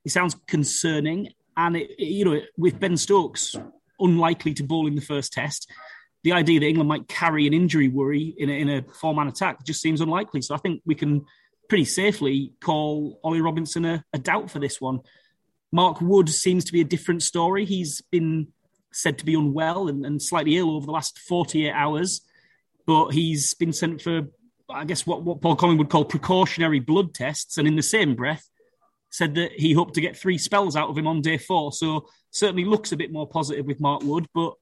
it 0.03 0.12
sounds 0.12 0.35
concerning. 0.47 1.29
And 1.55 1.77
it, 1.77 1.91
it, 1.97 2.07
you 2.07 2.25
know, 2.25 2.41
with 2.57 2.79
Ben 2.79 2.97
Stokes 2.97 3.55
unlikely 4.00 4.53
to 4.55 4.63
bowl 4.63 4.88
in 4.88 4.95
the 4.95 5.01
first 5.01 5.31
test, 5.31 5.71
the 6.24 6.32
idea 6.32 6.60
that 6.60 6.65
England 6.65 6.88
might 6.88 7.08
carry 7.08 7.48
an 7.48 7.53
injury 7.53 7.89
worry 7.89 8.34
in 8.38 8.50
a, 8.50 8.53
in 8.53 8.70
a 8.70 8.82
four 8.94 9.13
man 9.13 9.27
attack 9.27 9.65
just 9.65 9.82
seems 9.82 10.01
unlikely. 10.01 10.42
So 10.42 10.56
I 10.56 10.58
think 10.58 10.82
we 10.86 10.96
can 10.96 11.25
pretty 11.70 11.86
safely 11.86 12.53
call 12.62 13.20
Ollie 13.24 13.42
Robinson 13.42 13.86
a, 13.86 14.03
a 14.13 14.20
doubt 14.20 14.50
for 14.50 14.60
this 14.60 14.80
one. 14.80 15.00
Mark 15.72 16.01
Wood 16.01 16.30
seems 16.30 16.65
to 16.65 16.74
be 16.74 16.82
a 16.82 16.86
different 16.86 17.24
story. 17.24 17.65
He's 17.65 18.01
been 18.12 18.48
said 18.92 19.18
to 19.18 19.25
be 19.25 19.34
unwell 19.34 19.88
and, 19.88 20.06
and, 20.06 20.22
slightly 20.22 20.56
ill 20.56 20.75
over 20.75 20.86
the 20.86 20.92
last 20.92 21.18
48 21.18 21.72
hours, 21.72 22.22
but 22.86 23.10
he's 23.10 23.56
been 23.56 23.74
sent 23.74 24.00
for, 24.00 24.27
I 24.70 24.86
guess, 24.86 25.08
what, 25.08 25.24
what 25.24 25.42
Paul 25.42 25.56
Collingwood 25.56 25.88
would 25.88 25.92
call 25.92 26.06
precautionary 26.06 26.80
blood 26.80 27.15
tests. 27.15 27.58
And 27.58 27.68
in 27.68 27.75
the 27.75 27.82
same 27.82 28.13
breath, 28.13 28.48
said 29.13 29.36
that 29.36 29.51
he 29.51 29.74
hoped 29.74 29.94
to 29.94 30.01
get 30.01 30.18
three 30.18 30.39
spells 30.39 30.75
out 30.75 30.89
of 30.89 30.98
him 30.98 31.06
on 31.06 31.22
day 31.22 31.38
four. 31.38 31.72
So 31.72 32.08
certainly 32.32 32.65
looks 32.65 32.92
a 32.92 32.98
bit 32.98 33.12
more 33.12 33.27
positive 33.27 33.65
with 33.65 33.80
Mark 33.80 34.01
Wood, 34.03 34.25
but 34.34 34.53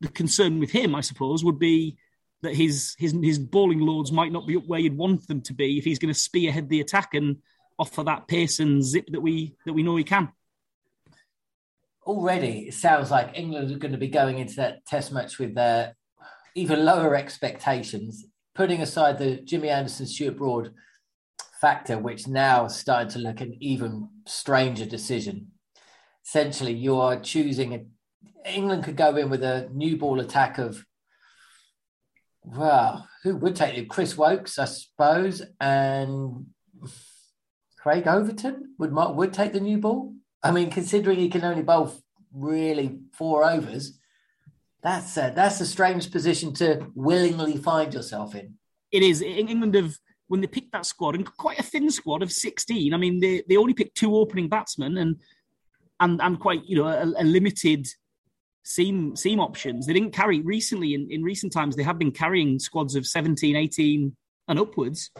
the 0.00 0.08
concern 0.08 0.58
with 0.58 0.70
him, 0.70 0.94
I 0.94 1.00
suppose, 1.00 1.44
would 1.44 1.58
be 1.58 1.96
that 2.42 2.54
his 2.54 2.94
his 2.98 3.12
his 3.22 3.38
bowling 3.38 3.80
loads 3.80 4.12
might 4.12 4.32
not 4.32 4.46
be 4.46 4.56
up 4.56 4.66
where 4.66 4.80
you'd 4.80 4.96
want 4.96 5.26
them 5.28 5.42
to 5.42 5.54
be 5.54 5.78
if 5.78 5.84
he's 5.84 5.98
going 5.98 6.12
to 6.12 6.18
spearhead 6.18 6.68
the 6.68 6.80
attack 6.80 7.14
and 7.14 7.36
offer 7.78 8.02
that 8.04 8.28
pace 8.28 8.60
and 8.60 8.82
zip 8.84 9.06
that 9.10 9.20
we 9.20 9.54
that 9.66 9.72
we 9.72 9.82
know 9.82 9.96
he 9.96 10.04
can. 10.04 10.30
Already, 12.06 12.68
it 12.68 12.74
sounds 12.74 13.10
like 13.10 13.38
England 13.38 13.70
are 13.70 13.78
going 13.78 13.92
to 13.92 13.98
be 13.98 14.08
going 14.08 14.38
into 14.38 14.56
that 14.56 14.84
Test 14.86 15.12
match 15.12 15.38
with 15.38 15.54
their 15.54 15.96
even 16.54 16.84
lower 16.84 17.14
expectations, 17.14 18.24
putting 18.54 18.80
aside 18.80 19.18
the 19.18 19.36
Jimmy 19.36 19.68
Anderson, 19.68 20.06
Stuart 20.06 20.38
Broad 20.38 20.72
factor, 21.60 21.98
which 21.98 22.26
now 22.26 22.64
is 22.64 22.74
starting 22.74 23.10
to 23.10 23.18
look 23.18 23.40
an 23.40 23.56
even 23.60 24.08
stranger 24.26 24.86
decision. 24.86 25.48
Essentially, 26.26 26.72
you 26.72 26.98
are 26.98 27.20
choosing 27.20 27.74
a 27.74 27.84
England 28.44 28.84
could 28.84 28.96
go 28.96 29.16
in 29.16 29.30
with 29.30 29.42
a 29.42 29.68
new 29.72 29.96
ball 29.96 30.20
attack 30.20 30.58
of 30.58 30.84
well, 32.42 33.08
who 33.22 33.36
would 33.36 33.54
take 33.54 33.76
it? 33.76 33.90
Chris 33.90 34.16
Woakes, 34.16 34.58
I 34.58 34.64
suppose, 34.64 35.42
and 35.60 36.46
Craig 37.78 38.06
Overton. 38.06 38.74
Would 38.78 38.92
Mark 38.92 39.14
Wood 39.14 39.32
take 39.32 39.52
the 39.52 39.60
new 39.60 39.78
ball? 39.78 40.14
I 40.42 40.50
mean, 40.50 40.70
considering 40.70 41.18
he 41.18 41.28
can 41.28 41.44
only 41.44 41.62
bowl 41.62 41.92
really 42.32 43.00
four 43.12 43.44
overs, 43.44 43.98
that's 44.82 45.16
a, 45.18 45.32
that's 45.34 45.60
a 45.60 45.66
strange 45.66 46.10
position 46.10 46.54
to 46.54 46.86
willingly 46.94 47.58
find 47.58 47.92
yourself 47.92 48.34
in. 48.34 48.54
It 48.90 49.02
is. 49.02 49.20
England 49.20 49.74
have 49.74 49.94
when 50.28 50.40
they 50.40 50.46
picked 50.46 50.72
that 50.72 50.86
squad 50.86 51.16
and 51.16 51.26
quite 51.36 51.58
a 51.58 51.62
thin 51.62 51.90
squad 51.90 52.22
of 52.22 52.32
16. 52.32 52.94
I 52.94 52.96
mean, 52.96 53.20
they, 53.20 53.42
they 53.48 53.56
only 53.56 53.74
picked 53.74 53.96
two 53.96 54.16
opening 54.16 54.48
batsmen 54.48 54.96
and 54.96 55.16
and 56.00 56.20
and 56.22 56.40
quite 56.40 56.64
you 56.64 56.76
know 56.76 56.86
a, 56.86 57.04
a 57.22 57.24
limited 57.24 57.86
seam 58.62 59.16
seam 59.16 59.40
options. 59.40 59.86
They 59.86 59.92
didn't 59.92 60.12
carry 60.12 60.40
recently 60.40 60.94
in, 60.94 61.08
in 61.10 61.22
recent 61.22 61.52
times. 61.52 61.76
They 61.76 61.82
have 61.82 61.98
been 61.98 62.12
carrying 62.12 62.58
squads 62.58 62.94
of 62.94 63.06
17, 63.06 63.56
18 63.56 64.16
and 64.48 64.58
upwards. 64.58 65.10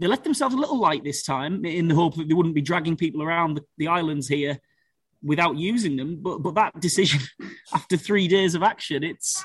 They 0.00 0.06
let 0.06 0.24
themselves 0.24 0.54
a 0.54 0.58
little 0.58 0.80
light 0.80 1.04
this 1.04 1.22
time 1.22 1.64
in 1.64 1.88
the 1.88 1.94
hope 1.94 2.16
that 2.16 2.28
they 2.28 2.34
wouldn't 2.34 2.54
be 2.54 2.62
dragging 2.62 2.96
people 2.96 3.22
around 3.22 3.54
the, 3.54 3.64
the 3.78 3.88
islands 3.88 4.26
here 4.26 4.58
without 5.22 5.56
using 5.56 5.96
them. 5.96 6.18
But 6.20 6.38
but 6.38 6.54
that 6.56 6.80
decision 6.80 7.20
after 7.72 7.96
three 7.96 8.28
days 8.28 8.54
of 8.54 8.62
action, 8.62 9.02
it's 9.02 9.44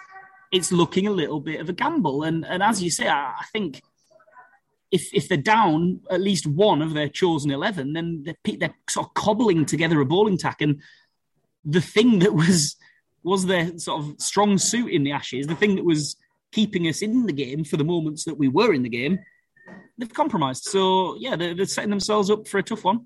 it's 0.51 0.71
looking 0.71 1.07
a 1.07 1.11
little 1.11 1.39
bit 1.39 1.61
of 1.61 1.69
a 1.69 1.73
gamble. 1.73 2.23
And 2.23 2.45
and 2.45 2.63
as 2.63 2.81
you 2.81 2.89
say, 2.89 3.07
I, 3.07 3.35
I 3.39 3.45
think 3.53 3.81
if 4.91 5.13
if 5.13 5.27
they're 5.27 5.37
down 5.37 6.01
at 6.09 6.21
least 6.21 6.47
one 6.47 6.81
of 6.81 6.93
their 6.93 7.09
chosen 7.09 7.51
eleven, 7.51 7.93
then 7.93 8.23
they're, 8.23 8.57
they're 8.57 8.75
sort 8.89 9.07
of 9.07 9.13
cobbling 9.13 9.65
together 9.65 10.01
a 10.01 10.05
bowling 10.05 10.37
tack. 10.37 10.61
And 10.61 10.81
the 11.63 11.81
thing 11.81 12.19
that 12.19 12.33
was 12.33 12.75
was 13.23 13.45
their 13.45 13.77
sort 13.77 14.01
of 14.01 14.15
strong 14.19 14.57
suit 14.57 14.91
in 14.91 15.03
the 15.03 15.11
Ashes, 15.11 15.47
the 15.47 15.55
thing 15.55 15.75
that 15.75 15.85
was 15.85 16.15
keeping 16.51 16.87
us 16.87 17.01
in 17.01 17.25
the 17.25 17.33
game 17.33 17.63
for 17.63 17.77
the 17.77 17.83
moments 17.83 18.25
that 18.25 18.37
we 18.37 18.47
were 18.47 18.73
in 18.73 18.83
the 18.83 18.89
game, 18.89 19.19
they've 19.97 20.13
compromised. 20.13 20.63
So 20.63 21.15
yeah, 21.19 21.35
they're, 21.35 21.53
they're 21.53 21.65
setting 21.65 21.89
themselves 21.89 22.29
up 22.29 22.47
for 22.47 22.57
a 22.57 22.63
tough 22.63 22.83
one. 22.83 23.05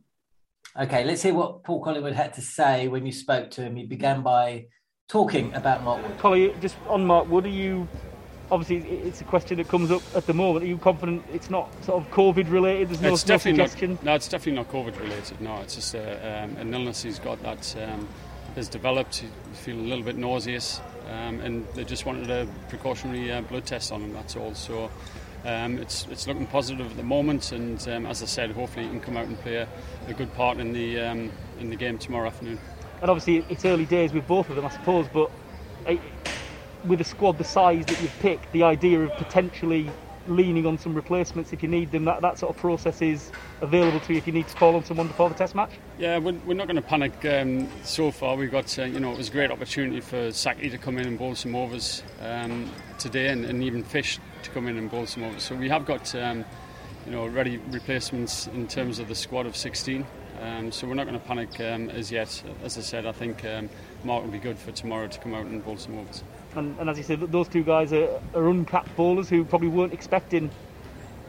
Okay, 0.79 1.03
let's 1.03 1.22
hear 1.22 1.34
what 1.34 1.63
Paul 1.63 1.84
Collingwood 1.84 2.13
had 2.13 2.34
to 2.34 2.41
say 2.41 2.88
when 2.88 3.05
you 3.05 3.12
spoke 3.12 3.51
to 3.51 3.62
him. 3.62 3.75
He 3.75 3.86
began 3.86 4.24
by 4.24 4.67
talking 5.08 5.53
about 5.53 5.84
Mark 5.84 6.01
Wood. 6.01 6.17
Collie, 6.17 6.55
just 6.62 6.75
on 6.88 7.05
Mark 7.05 7.29
Wood, 7.29 7.46
are 7.46 7.50
you 7.50 7.88
obviously 8.51 8.89
it's 8.89 9.22
a 9.22 9.24
question 9.24 9.58
that 9.58 9.67
comes 9.67 9.91
up 9.91 10.01
at 10.15 10.25
the 10.25 10.34
moment. 10.34 10.63
Are 10.63 10.67
you 10.67 10.77
confident 10.77 11.24
it's 11.34 11.50
not 11.50 11.72
sort 11.84 12.03
of 12.03 12.12
COVID 12.12 12.50
related? 12.50 12.89
There's 12.89 13.01
no, 13.01 13.13
it's 13.13 13.24
definitely 13.24 13.60
no 13.60 13.65
suggestion. 13.65 13.91
Not, 13.91 14.03
no, 14.03 14.15
it's 14.15 14.27
definitely 14.27 14.63
not 14.63 14.72
COVID 14.72 15.00
related. 15.00 15.41
No, 15.41 15.58
it's 15.62 15.75
just 15.75 15.96
a, 15.96 16.43
um, 16.43 16.58
an 16.58 16.74
illness 16.74 17.03
he's 17.03 17.20
got 17.20 17.41
that 17.43 17.75
um, 17.84 18.08
has 18.55 18.67
developed. 18.67 19.17
He 19.17 19.27
feel 19.53 19.75
a 19.75 19.81
little 19.81 20.03
bit 20.03 20.17
nauseous, 20.17 20.81
um, 21.10 21.39
and 21.41 21.67
they 21.75 21.83
just 21.83 22.05
wanted 22.05 22.29
a 22.29 22.48
precautionary 22.69 23.31
uh, 23.31 23.41
blood 23.41 23.65
test 23.65 23.91
on 23.91 24.01
him. 24.01 24.13
That's 24.13 24.36
all. 24.36 24.53
So. 24.55 24.89
Um, 25.45 25.77
it's 25.77 26.07
it's 26.10 26.25
looking 26.25 26.48
positive 26.48 26.89
at 26.89 26.95
the 26.95 27.03
moment, 27.03 27.51
and 27.51 27.86
um, 27.89 28.05
as 28.05 28.24
I 28.24 28.27
said, 28.27 28.51
hopefully 28.51 28.86
he 28.86 28.91
can 28.91 29.01
come 29.01 29.17
out 29.17 29.25
and 29.27 29.38
play 29.39 29.57
a, 29.57 29.67
a 30.07 30.13
good 30.13 30.33
part 30.36 30.57
in 30.57 30.72
the 30.72 31.01
um, 31.01 31.33
in 31.60 31.69
the 31.69 31.75
game 31.75 31.98
tomorrow 31.98 32.27
afternoon. 32.27 32.57
And 33.01 33.10
obviously, 33.10 33.45
it's 33.50 33.65
early 33.65 33.83
days 33.83 34.13
with 34.13 34.25
both 34.25 34.50
of 34.50 34.55
them, 34.55 34.65
I 34.65 34.69
suppose. 34.69 35.05
But 35.12 35.29
with 36.86 37.01
a 37.01 37.03
squad 37.03 37.38
the 37.38 37.43
size 37.43 37.86
that 37.86 38.01
you've 38.01 38.17
picked, 38.19 38.51
the 38.51 38.63
idea 38.63 39.01
of 39.01 39.12
potentially 39.13 39.89
leaning 40.27 40.65
on 40.65 40.77
some 40.77 40.94
replacements 40.94 41.53
if 41.53 41.62
you 41.62 41.70
need 41.70 41.92
them, 41.92 42.06
that, 42.06 42.22
that 42.22 42.38
sort 42.38 42.56
of 42.56 42.62
process 42.62 43.01
is 43.01 43.32
available 43.62 44.00
to 44.01 44.13
you 44.13 44.18
if 44.18 44.27
you 44.27 44.34
need 44.34 44.48
to 44.48 44.56
call 44.56 44.75
on 44.75 44.84
someone 44.84 45.08
before 45.08 45.30
the 45.30 45.36
test 45.36 45.56
match? 45.56 45.72
Yeah, 45.98 46.18
we're, 46.18 46.34
we're 46.46 46.53
not 46.53 46.68
going 46.68 46.77
to 46.77 46.82
panic 46.82 47.13
um, 47.25 47.68
so 47.84 48.12
far. 48.12 48.36
We've 48.36 48.51
got, 48.51 48.77
uh, 48.80 48.84
you 48.84 49.00
know, 49.00 49.12
it 49.12 49.18
was 49.18 49.30
a 49.30 49.32
great 49.32 49.51
opportunity 49.51 50.00
for 50.00 50.32
Saki 50.32 50.70
to 50.70 50.77
come 50.77 50.98
in 50.98 51.08
and 51.08 51.18
bowl 51.18 51.36
some 51.36 51.56
overs 51.56 52.03
um, 52.22 52.70
today 52.98 53.30
and, 53.30 53.46
and, 53.46 53.63
even 53.63 53.84
Fish 53.84 54.20
to 54.44 54.50
come 54.51 54.68
in 54.68 54.77
and 54.77 54.89
bowl 54.89 55.06
some 55.06 55.24
overs. 55.24 55.44
So 55.44 55.56
we 55.56 55.70
have 55.70 55.86
got, 55.86 56.13
um, 56.15 56.46
you 57.06 57.12
know, 57.12 57.27
ready 57.27 57.58
replacements 57.70 58.48
in 58.48 58.68
terms 58.68 59.00
of 59.00 59.08
the 59.08 59.15
squad 59.15 59.46
of 59.46 59.56
16. 59.56 60.06
Um, 60.42 60.72
so 60.72 60.88
we're 60.88 60.96
not 60.96 61.08
going 61.08 61.20
to 61.20 61.25
panic 61.25 61.60
um, 61.62 61.89
as 61.89 62.12
yet. 62.12 62.44
As 62.63 62.77
I 62.77 62.82
said, 62.82 63.06
I 63.06 63.12
think 63.12 63.46
um, 63.46 63.70
Mark 64.03 64.24
will 64.24 64.32
be 64.32 64.39
good 64.39 64.58
for 64.58 64.72
tomorrow 64.72 65.08
to 65.08 65.20
come 65.20 65.34
out 65.34 65.46
and 65.46 65.63
bowl 65.63 65.77
some 65.77 65.98
overs. 65.98 66.24
And, 66.55 66.77
and 66.79 66.89
as 66.89 66.98
you 66.98 67.03
said, 67.03 67.19
those 67.19 67.48
two 67.48 67.63
guys 67.63 67.93
are, 67.93 68.19
are 68.33 68.50
uncapped 68.50 68.95
bowlers 68.95 69.29
who 69.29 69.43
probably 69.45 69.69
weren't 69.69 69.93
expecting 69.93 70.50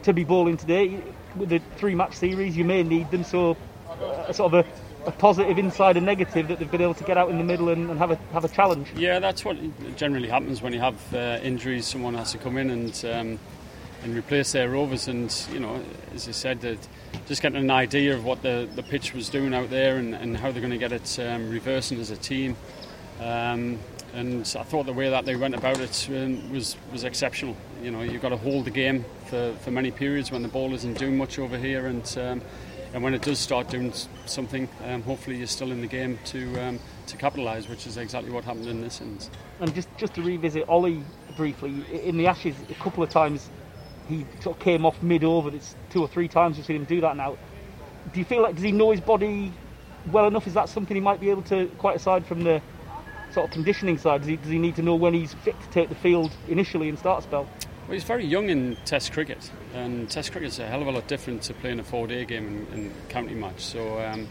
to 0.03 0.13
be 0.13 0.23
bowling 0.23 0.57
today. 0.57 1.01
With 1.35 1.49
the 1.49 1.59
three 1.77 1.95
match 1.95 2.15
series, 2.15 2.55
you 2.55 2.63
may 2.63 2.83
need 2.83 3.11
them. 3.11 3.23
So, 3.23 3.57
uh, 3.89 4.31
sort 4.31 4.53
of 4.53 4.65
a, 4.65 5.07
a, 5.07 5.11
positive 5.11 5.57
inside 5.57 5.97
and 5.97 6.05
negative 6.05 6.47
that 6.47 6.59
they've 6.59 6.71
been 6.71 6.81
able 6.81 6.93
to 6.93 7.03
get 7.03 7.17
out 7.17 7.29
in 7.29 7.37
the 7.37 7.43
middle 7.43 7.69
and, 7.69 7.89
and 7.89 7.99
have 7.99 8.11
a 8.11 8.15
have 8.31 8.45
a 8.45 8.47
challenge. 8.47 8.87
Yeah, 8.95 9.19
that's 9.19 9.43
what 9.43 9.57
generally 9.97 10.29
happens 10.29 10.61
when 10.61 10.73
you 10.73 10.79
have 10.79 11.13
uh, 11.13 11.39
injuries. 11.41 11.87
Someone 11.87 12.13
has 12.13 12.31
to 12.31 12.37
come 12.37 12.57
in 12.57 12.69
and 12.69 13.05
um, 13.05 13.39
and 14.03 14.15
replace 14.15 14.53
their 14.53 14.69
rovers. 14.69 15.07
And 15.07 15.33
you 15.51 15.59
know, 15.59 15.81
as 16.13 16.29
I 16.29 16.31
said, 16.31 16.61
that 16.61 16.77
just 17.27 17.41
getting 17.41 17.59
an 17.59 17.71
idea 17.71 18.15
of 18.15 18.23
what 18.23 18.41
the, 18.41 18.69
the 18.75 18.83
pitch 18.83 19.13
was 19.13 19.29
doing 19.29 19.53
out 19.53 19.69
there 19.69 19.97
and, 19.97 20.13
and 20.13 20.37
how 20.37 20.51
they're 20.51 20.61
going 20.61 20.71
to 20.71 20.77
get 20.77 20.91
it 20.91 21.19
um, 21.19 21.49
reversing 21.49 21.99
as 21.99 22.11
a 22.11 22.17
team. 22.17 22.55
Um, 23.19 23.79
and 24.15 24.41
I 24.57 24.63
thought 24.63 24.85
the 24.85 24.93
way 24.93 25.09
that 25.09 25.25
they 25.25 25.35
went 25.35 25.55
about 25.55 25.79
it 25.79 26.07
um, 26.09 26.49
was 26.51 26.77
was 26.91 27.03
exceptional. 27.03 27.55
You 27.83 27.91
know, 27.91 28.01
you've 28.01 28.21
got 28.21 28.29
to 28.29 28.37
hold 28.37 28.65
the 28.65 28.71
game 28.71 29.03
for, 29.27 29.53
for 29.61 29.71
many 29.71 29.91
periods 29.91 30.31
when 30.31 30.41
the 30.41 30.47
ball 30.47 30.73
isn't 30.73 30.97
doing 30.97 31.17
much 31.17 31.37
over 31.37 31.57
here, 31.57 31.87
and 31.87 32.17
um, 32.17 32.41
and 32.93 33.03
when 33.03 33.13
it 33.13 33.21
does 33.21 33.39
start 33.39 33.69
doing 33.69 33.91
something, 34.25 34.69
um, 34.85 35.03
hopefully 35.03 35.37
you're 35.37 35.47
still 35.47 35.71
in 35.71 35.81
the 35.81 35.87
game 35.87 36.17
to 36.25 36.59
um, 36.61 36.79
to 37.07 37.17
capitalise, 37.17 37.67
which 37.67 37.85
is 37.85 37.97
exactly 37.97 38.31
what 38.31 38.45
happened 38.45 38.67
in 38.67 38.81
this 38.81 39.01
instance. 39.01 39.29
And 39.59 39.75
just 39.75 39.89
just 39.97 40.13
to 40.15 40.21
revisit 40.21 40.67
Ollie 40.69 41.03
briefly, 41.35 41.83
in 41.91 42.17
the 42.17 42.27
Ashes, 42.27 42.55
a 42.69 42.73
couple 42.75 43.03
of 43.03 43.09
times 43.09 43.49
he 44.07 44.25
sort 44.39 44.55
of 44.55 44.63
came 44.63 44.85
off 44.85 45.01
mid 45.03 45.25
over. 45.25 45.53
It's 45.53 45.75
two 45.89 46.01
or 46.01 46.07
three 46.07 46.29
times 46.29 46.55
we've 46.55 46.65
seen 46.65 46.77
him 46.77 46.85
do 46.85 47.01
that 47.01 47.17
now. 47.17 47.37
Do 48.13 48.19
you 48.19 48.25
feel 48.25 48.41
like 48.41 48.55
does 48.55 48.63
he 48.63 48.71
know 48.71 48.91
his 48.91 49.01
body 49.01 49.51
well 50.09 50.27
enough? 50.27 50.47
Is 50.47 50.53
that 50.53 50.69
something 50.69 50.95
he 50.95 51.01
might 51.01 51.19
be 51.19 51.31
able 51.31 51.41
to, 51.43 51.67
quite 51.79 51.97
aside 51.97 52.25
from 52.25 52.43
the 52.43 52.61
sort 53.35 53.47
of 53.47 53.51
conditioning 53.51 53.97
side? 53.97 54.21
Does 54.21 54.29
he, 54.29 54.37
does 54.37 54.49
he 54.49 54.57
need 54.57 54.75
to 54.77 54.81
know 54.81 54.95
when 54.95 55.13
he's 55.13 55.33
fit 55.33 55.55
to 55.61 55.69
take 55.69 55.89
the 55.89 55.95
field 55.95 56.31
initially 56.47 56.89
and 56.89 56.97
start 56.97 57.19
a 57.19 57.27
spell? 57.27 57.47
Well, 57.87 57.93
he's 57.93 58.03
very 58.03 58.25
young 58.25 58.49
in 58.49 58.77
Test 58.85 59.11
cricket, 59.11 59.51
and 59.73 60.09
Test 60.09 60.31
cricket 60.31 60.49
is 60.49 60.59
a 60.59 60.65
hell 60.65 60.81
of 60.81 60.87
a 60.87 60.91
lot 60.91 61.07
different 61.07 61.43
to 61.43 61.53
playing 61.53 61.79
a 61.79 61.83
four-day 61.83 62.25
game 62.25 62.67
in, 62.73 62.79
in 62.79 62.93
county 63.09 63.35
match. 63.35 63.63
So. 63.63 64.01
Um, 64.01 64.27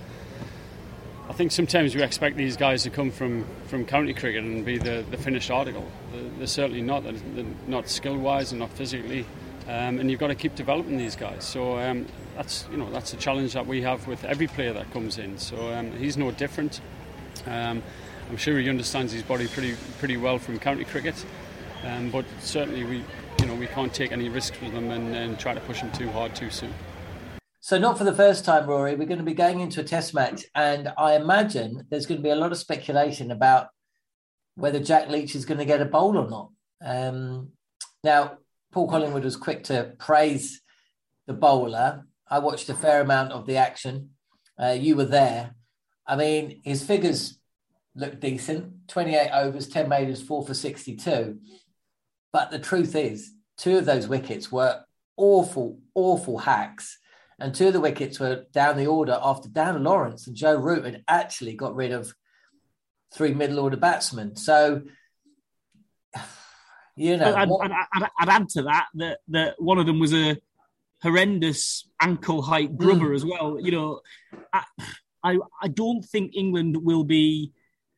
I 1.27 1.33
think 1.33 1.53
sometimes 1.53 1.95
we 1.95 2.03
expect 2.03 2.37
these 2.37 2.55
guys 2.55 2.83
to 2.83 2.91
come 2.91 3.11
from, 3.11 3.47
from 3.69 3.87
county 3.87 4.13
cricket 4.13 4.45
and 4.45 4.63
be 4.63 4.77
the, 4.77 5.07
the 5.11 5.17
finished 5.17 5.51
article. 5.51 5.91
They're, 6.13 6.29
they're 6.37 6.47
certainly 6.47 6.83
not. 6.83 7.03
They're 7.03 7.47
not 7.67 7.89
skill 7.89 8.19
wise 8.19 8.53
and 8.53 8.59
not 8.59 8.71
physically. 8.75 9.25
Um, 9.67 9.99
and 9.99 10.11
you've 10.11 10.21
got 10.21 10.27
to 10.27 10.35
keep 10.35 10.55
developing 10.55 10.99
these 10.99 11.17
guys. 11.17 11.45
So 11.45 11.79
um, 11.79 12.05
that's 12.37 12.69
you 12.71 12.77
know 12.77 12.91
that's 12.91 13.15
a 13.15 13.17
challenge 13.17 13.55
that 13.55 13.67
we 13.67 13.81
have 13.81 14.07
with 14.07 14.23
every 14.25 14.47
player 14.47 14.75
that 14.75 14.93
comes 14.93 15.17
in. 15.17 15.39
So 15.39 15.73
um, 15.73 15.93
he's 15.93 16.19
no 16.19 16.31
different. 16.31 16.83
Um, 17.47 17.83
I'm 18.31 18.37
sure 18.37 18.59
he 18.59 18.69
understands 18.69 19.13
his 19.13 19.23
body 19.23 19.47
pretty 19.49 19.77
pretty 19.99 20.17
well 20.17 20.39
from 20.39 20.59
county 20.59 20.85
cricket, 20.85 21.15
um, 21.85 22.11
but 22.11 22.25
certainly 22.41 22.85
we 22.85 23.05
you 23.41 23.47
know 23.47 23.55
we 23.55 23.67
can't 23.67 23.93
take 23.93 24.13
any 24.13 24.29
risks 24.29 24.61
with 24.61 24.73
him 24.73 24.91
and, 24.91 25.15
and 25.15 25.39
try 25.39 25.55
to 25.55 25.61
push 25.61 25.81
him 25.81 25.93
too 25.93 26.11
hard 26.11 26.35
too 26.35 26.51
soon. 26.51 26.73
So, 27.61 27.79
not 27.79 27.97
for 27.97 28.05
the 28.05 28.15
first 28.15 28.45
time, 28.45 28.67
Rory. 28.67 28.95
We're 28.95 29.07
going 29.07 29.19
to 29.19 29.25
be 29.25 29.33
going 29.35 29.61
into 29.61 29.81
a 29.81 29.85
test 29.85 30.13
match, 30.13 30.45
and 30.55 30.93
I 30.99 31.17
imagine 31.17 31.87
there's 31.89 32.07
going 32.07 32.19
to 32.19 32.23
be 32.23 32.31
a 32.31 32.37
lot 32.37 32.53
of 32.53 32.59
speculation 32.59 33.31
about 33.31 33.69
whether 34.55 34.81
Jack 34.81 35.09
Leach 35.09 35.35
is 35.35 35.47
going 35.47 35.59
to 35.59 35.65
get 35.65 35.81
a 35.81 35.87
bowl 35.87 36.19
or 36.19 36.29
not. 36.29 36.51
Um, 36.85 37.53
now, 38.03 38.39
Paul 38.71 38.89
Collingwood 38.89 39.25
was 39.25 39.37
quick 39.37 39.65
to 39.65 39.95
praise 39.99 40.61
the 41.27 41.33
bowler. 41.33 42.05
I 42.29 42.41
watched 42.41 42.69
a 42.69 42.75
fair 42.75 43.01
amount 43.01 43.33
of 43.33 43.47
the 43.47 43.57
action. 43.57 44.11
Uh, 44.61 44.77
you 44.79 44.95
were 44.95 45.07
there. 45.07 45.55
I 46.07 46.17
mean, 46.17 46.61
his 46.65 46.85
figures 46.85 47.39
looked 47.97 48.21
decent 48.21 48.89
28 48.89 49.31
overs, 49.31 49.69
10 49.69 49.89
maidens, 49.89 50.23
four 50.23 50.45
for 50.45 50.55
62. 50.55 51.39
But 52.33 52.51
the 52.51 52.59
truth 52.59 52.97
is, 52.97 53.33
two 53.57 53.79
of 53.79 53.85
those 53.85 54.09
wickets 54.09 54.51
were 54.51 54.83
awful, 55.17 55.79
awful 55.95 56.39
hacks. 56.39 56.99
And 57.39 57.55
two 57.55 57.69
of 57.69 57.73
the 57.73 57.81
wickets 57.81 58.21
were 58.21 58.47
down 58.53 58.77
the 58.77 58.87
order 58.87 59.19
after 59.21 59.49
Dan 59.49 59.83
Lawrence 59.83 60.27
and 60.27 60.37
Joe 60.37 60.57
Root 60.57 60.85
had 60.85 61.05
actually 61.09 61.55
got 61.55 61.75
rid 61.75 61.93
of 61.93 62.15
three 63.13 63.35
middle 63.35 63.61
order 63.61 63.77
batsmen. 63.77 64.37
So, 64.37 64.83
you 66.97 67.17
know, 67.17 67.35
I'd, 67.35 67.49
what... 67.49 67.71
I'd, 67.71 67.87
I'd, 67.93 68.11
I'd, 68.19 68.29
add 68.29 68.49
to 68.51 68.63
that 68.63 68.87
that 68.95 69.19
that 69.29 69.55
one 69.61 69.79
of 69.79 69.87
them 69.87 69.99
was 69.99 70.15
a 70.15 70.37
horrendous 71.03 71.89
ankle 72.01 72.41
height 72.41 72.77
grubber 72.77 73.11
mm. 73.11 73.15
as 73.17 73.25
well. 73.25 73.59
You 73.61 73.73
know, 73.73 74.01
I, 74.53 74.65
I 75.23 75.39
I 75.63 75.69
don't 75.69 76.05
think 76.05 76.37
England 76.37 76.77
will 76.77 77.05
be 77.05 77.53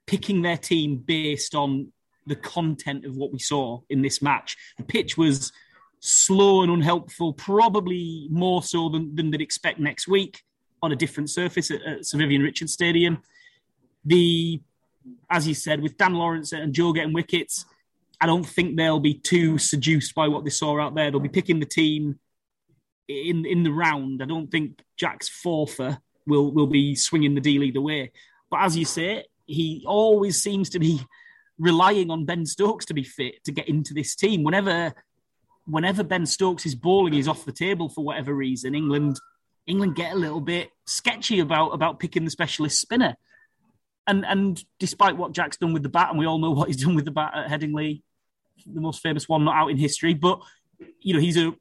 picking 0.07 0.43
their 0.43 0.57
team 0.57 0.97
based 0.97 1.55
on 1.55 1.93
the 2.27 2.37
content 2.37 3.05
of 3.05 3.17
what 3.17 3.33
we 3.33 3.39
saw 3.39 3.81
in 3.89 4.03
this 4.03 4.21
match. 4.21 4.57
The 4.79 4.85
pitch 4.85 5.17
was 5.17 5.53
slow 6.01 6.63
and 6.63 6.71
unhelpful, 6.71 7.33
probably 7.33 8.29
more 8.31 8.63
so 8.63 8.89
than, 8.89 9.15
than 9.15 9.31
they'd 9.31 9.41
expect 9.41 9.79
next 9.79 10.09
week 10.09 10.43
on 10.83 10.93
a 10.93 10.97
different 10.97 11.31
surface 11.31 11.71
at, 11.71 11.83
at 11.83 12.07
Sir 12.07 12.19
Vivian 12.19 12.43
Richards 12.43 12.73
Stadium. 12.73 13.23
The, 14.05 14.61
as 15.31 15.49
you 15.49 15.55
said, 15.55 15.81
with 15.81 15.97
Dan 15.97 16.15
Lawrence 16.15 16.53
and 16.53 16.73
Joe 16.73 16.93
getting 16.93 17.13
wickets, 17.13 17.65
I 18.21 18.27
don't 18.27 18.47
think 18.47 18.77
they'll 18.77 19.01
be 19.01 19.15
too 19.15 19.59
seduced 19.59 20.15
by 20.15 20.29
what 20.29 20.45
they 20.45 20.51
saw 20.51 20.81
out 20.81 20.95
there. 20.95 21.11
They'll 21.11 21.21
be 21.21 21.29
picking 21.29 21.61
the 21.61 21.67
team 21.67 22.19
in 23.09 23.45
in 23.47 23.63
the 23.63 23.71
round. 23.71 24.23
I 24.23 24.27
don't 24.27 24.51
think 24.51 24.81
Jack's 24.97 25.29
four-for 25.29 25.99
will 26.27 26.51
will 26.51 26.67
be 26.67 26.95
swinging 26.95 27.35
the 27.35 27.41
deal 27.41 27.63
either 27.63 27.81
way. 27.81 28.13
But 28.51 28.63
as 28.63 28.77
you 28.77 28.85
say, 28.85 29.25
he 29.47 29.85
always 29.87 30.43
seems 30.43 30.71
to 30.71 30.79
be 30.79 31.01
relying 31.59 32.11
on 32.11 32.25
Ben 32.25 32.45
Stokes 32.45 32.85
to 32.87 32.95
be 32.95 33.05
fit 33.05 33.43
to 33.45 33.53
get 33.53 33.69
into 33.69 33.95
this 33.95 34.15
team. 34.15 34.45
Whenever 34.45 34.95
whenever 35.67 36.05
Ben 36.05 36.27
Stokes 36.27 36.67
is 36.67 36.75
bowling, 36.75 37.13
he's 37.13 37.29
off 37.29 37.45
the 37.45 37.53
table 37.53 37.89
for 37.89 38.05
whatever 38.05 38.35
reason. 38.35 38.75
England 38.75 39.19
England 39.67 39.97
get 39.97 40.13
a 40.13 40.17
little 40.17 40.41
bit 40.41 40.71
sketchy 40.87 41.41
about 41.41 41.71
about 41.71 41.99
picking 41.99 42.25
the 42.25 42.31
specialist 42.31 42.81
spinner. 42.81 43.17
And 44.07 44.25
and 44.25 44.63
despite 44.79 45.17
what 45.17 45.33
Jack's 45.33 45.57
done 45.57 45.73
with 45.73 45.83
the 45.83 45.89
bat, 45.89 46.11
and 46.11 46.19
we 46.19 46.27
all 46.27 46.39
know 46.39 46.53
what 46.53 46.69
he's 46.69 46.83
done 46.85 46.95
with 46.95 47.05
the 47.05 47.11
bat 47.11 47.33
at 47.35 47.49
Headingley, 47.49 48.03
the 48.65 48.81
most 48.81 49.03
famous 49.03 49.29
one 49.29 49.45
not 49.45 49.57
out 49.57 49.71
in 49.71 49.77
history, 49.77 50.15
but 50.15 50.41
you 51.01 51.15
know 51.15 51.21
he's 51.21 51.37
a 51.37 51.53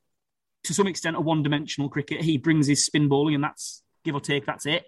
to 0.63 0.73
some 0.73 0.87
extent 0.87 1.15
a 1.15 1.21
one-dimensional 1.21 1.89
cricket. 1.89 2.21
He 2.21 2.37
brings 2.37 2.67
his 2.67 2.85
spin 2.85 3.07
bowling, 3.07 3.35
and 3.35 3.43
that's 3.43 3.83
give 4.03 4.15
or 4.15 4.21
take, 4.21 4.45
that's 4.45 4.65
it. 4.65 4.85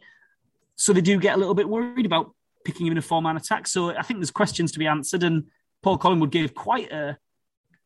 So 0.75 0.94
they 0.94 1.01
do 1.01 1.20
get 1.20 1.36
a 1.36 1.38
little 1.38 1.56
bit 1.56 1.70
worried 1.70 2.06
about 2.06 2.34
picking 2.68 2.86
him 2.86 2.92
in 2.92 2.98
a 2.98 3.02
four-man 3.02 3.38
attack. 3.38 3.66
So 3.66 3.96
I 3.96 4.02
think 4.02 4.20
there's 4.20 4.30
questions 4.30 4.74
to 4.74 4.80
be 4.80 4.88
answered, 4.88 5.24
and 5.24 5.46
Paul 5.82 5.98
Collingwood 5.98 6.32
gave 6.32 6.54
quite 6.54 6.92
a 6.92 7.18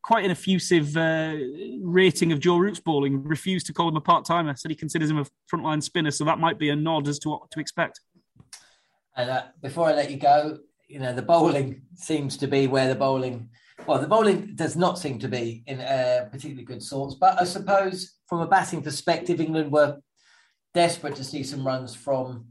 quite 0.04 0.26
an 0.26 0.32
effusive 0.32 0.98
uh, 0.98 1.36
rating 1.84 2.32
of 2.32 2.40
Joe 2.40 2.58
Root's 2.58 2.80
bowling. 2.80 3.24
Refused 3.24 3.68
to 3.68 3.74
call 3.74 3.88
him 3.88 3.96
a 3.96 4.02
part 4.02 4.26
timer. 4.26 4.56
Said 4.56 4.72
he 4.72 4.76
considers 4.76 5.12
him 5.12 5.20
a 5.20 5.26
frontline 5.50 5.84
spinner. 5.84 6.10
So 6.10 6.26
that 6.26 6.40
might 6.40 6.58
be 6.58 6.70
a 6.70 6.76
nod 6.76 7.08
as 7.08 7.20
to 7.20 7.30
what 7.30 7.52
to 7.52 7.60
expect. 7.60 8.00
And 9.16 9.30
uh, 9.30 9.44
before 9.62 9.88
I 9.88 9.94
let 9.94 10.10
you 10.10 10.18
go, 10.18 10.58
you 10.88 11.00
know 11.00 11.14
the 11.14 11.22
bowling 11.22 11.84
seems 11.94 12.36
to 12.38 12.48
be 12.48 12.66
where 12.66 12.88
the 12.88 12.96
bowling. 12.96 13.50
Well, 13.86 14.00
the 14.00 14.08
bowling 14.08 14.54
does 14.56 14.76
not 14.76 14.98
seem 14.98 15.20
to 15.20 15.28
be 15.28 15.64
in 15.68 15.80
uh, 15.80 16.28
particularly 16.32 16.66
good 16.66 16.82
sorts, 16.82 17.16
but 17.16 17.40
I 17.40 17.46
suppose 17.46 18.18
from 18.28 18.40
a 18.40 18.48
batting 18.48 18.82
perspective, 18.82 19.40
England 19.40 19.72
were 19.72 20.00
desperate 20.74 21.16
to 21.16 21.24
see 21.24 21.44
some 21.44 21.66
runs 21.66 21.94
from 21.96 22.46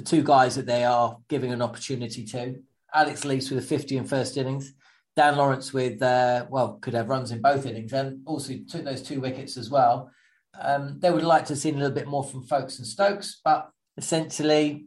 the 0.00 0.06
two 0.06 0.22
guys 0.22 0.54
that 0.54 0.64
they 0.64 0.84
are 0.84 1.18
giving 1.28 1.52
an 1.52 1.60
opportunity 1.60 2.24
to. 2.24 2.56
Alex 2.94 3.24
Lees 3.26 3.50
with 3.50 3.62
a 3.62 3.66
50 3.66 3.98
in 3.98 4.04
first 4.04 4.36
innings, 4.38 4.72
Dan 5.14 5.36
Lawrence 5.36 5.74
with, 5.74 6.00
uh, 6.00 6.46
well, 6.48 6.78
could 6.80 6.94
have 6.94 7.10
runs 7.10 7.32
in 7.32 7.42
both 7.42 7.66
innings 7.66 7.92
and 7.92 8.22
also 8.26 8.54
took 8.66 8.84
those 8.84 9.02
two 9.02 9.20
wickets 9.20 9.58
as 9.58 9.68
well. 9.68 10.10
Um, 10.58 10.98
they 10.98 11.10
would 11.10 11.22
like 11.22 11.44
to 11.46 11.56
see 11.56 11.70
a 11.70 11.74
little 11.74 11.90
bit 11.90 12.08
more 12.08 12.24
from 12.24 12.42
Foakes 12.44 12.78
and 12.78 12.86
Stokes, 12.86 13.40
but 13.44 13.70
essentially, 13.98 14.86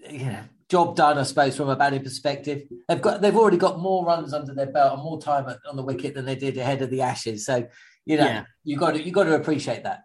yeah, 0.00 0.44
job 0.70 0.96
done, 0.96 1.18
I 1.18 1.22
suppose, 1.22 1.56
from 1.56 1.68
a 1.68 1.76
batting 1.76 2.02
perspective. 2.02 2.62
They've 2.88 3.00
got 3.00 3.20
they've 3.20 3.36
already 3.36 3.58
got 3.58 3.78
more 3.78 4.04
runs 4.04 4.32
under 4.32 4.54
their 4.54 4.72
belt 4.72 4.94
and 4.94 5.02
more 5.02 5.20
time 5.20 5.46
on 5.68 5.76
the 5.76 5.84
wicket 5.84 6.14
than 6.14 6.24
they 6.24 6.34
did 6.34 6.56
ahead 6.56 6.82
of 6.82 6.90
the 6.90 7.02
Ashes. 7.02 7.46
So, 7.46 7.68
you 8.04 8.16
know, 8.16 8.24
yeah. 8.24 8.44
you 8.64 8.76
got 8.76 8.92
to 8.92 9.02
you 9.02 9.12
got 9.12 9.24
to 9.24 9.36
appreciate 9.36 9.84
that. 9.84 10.00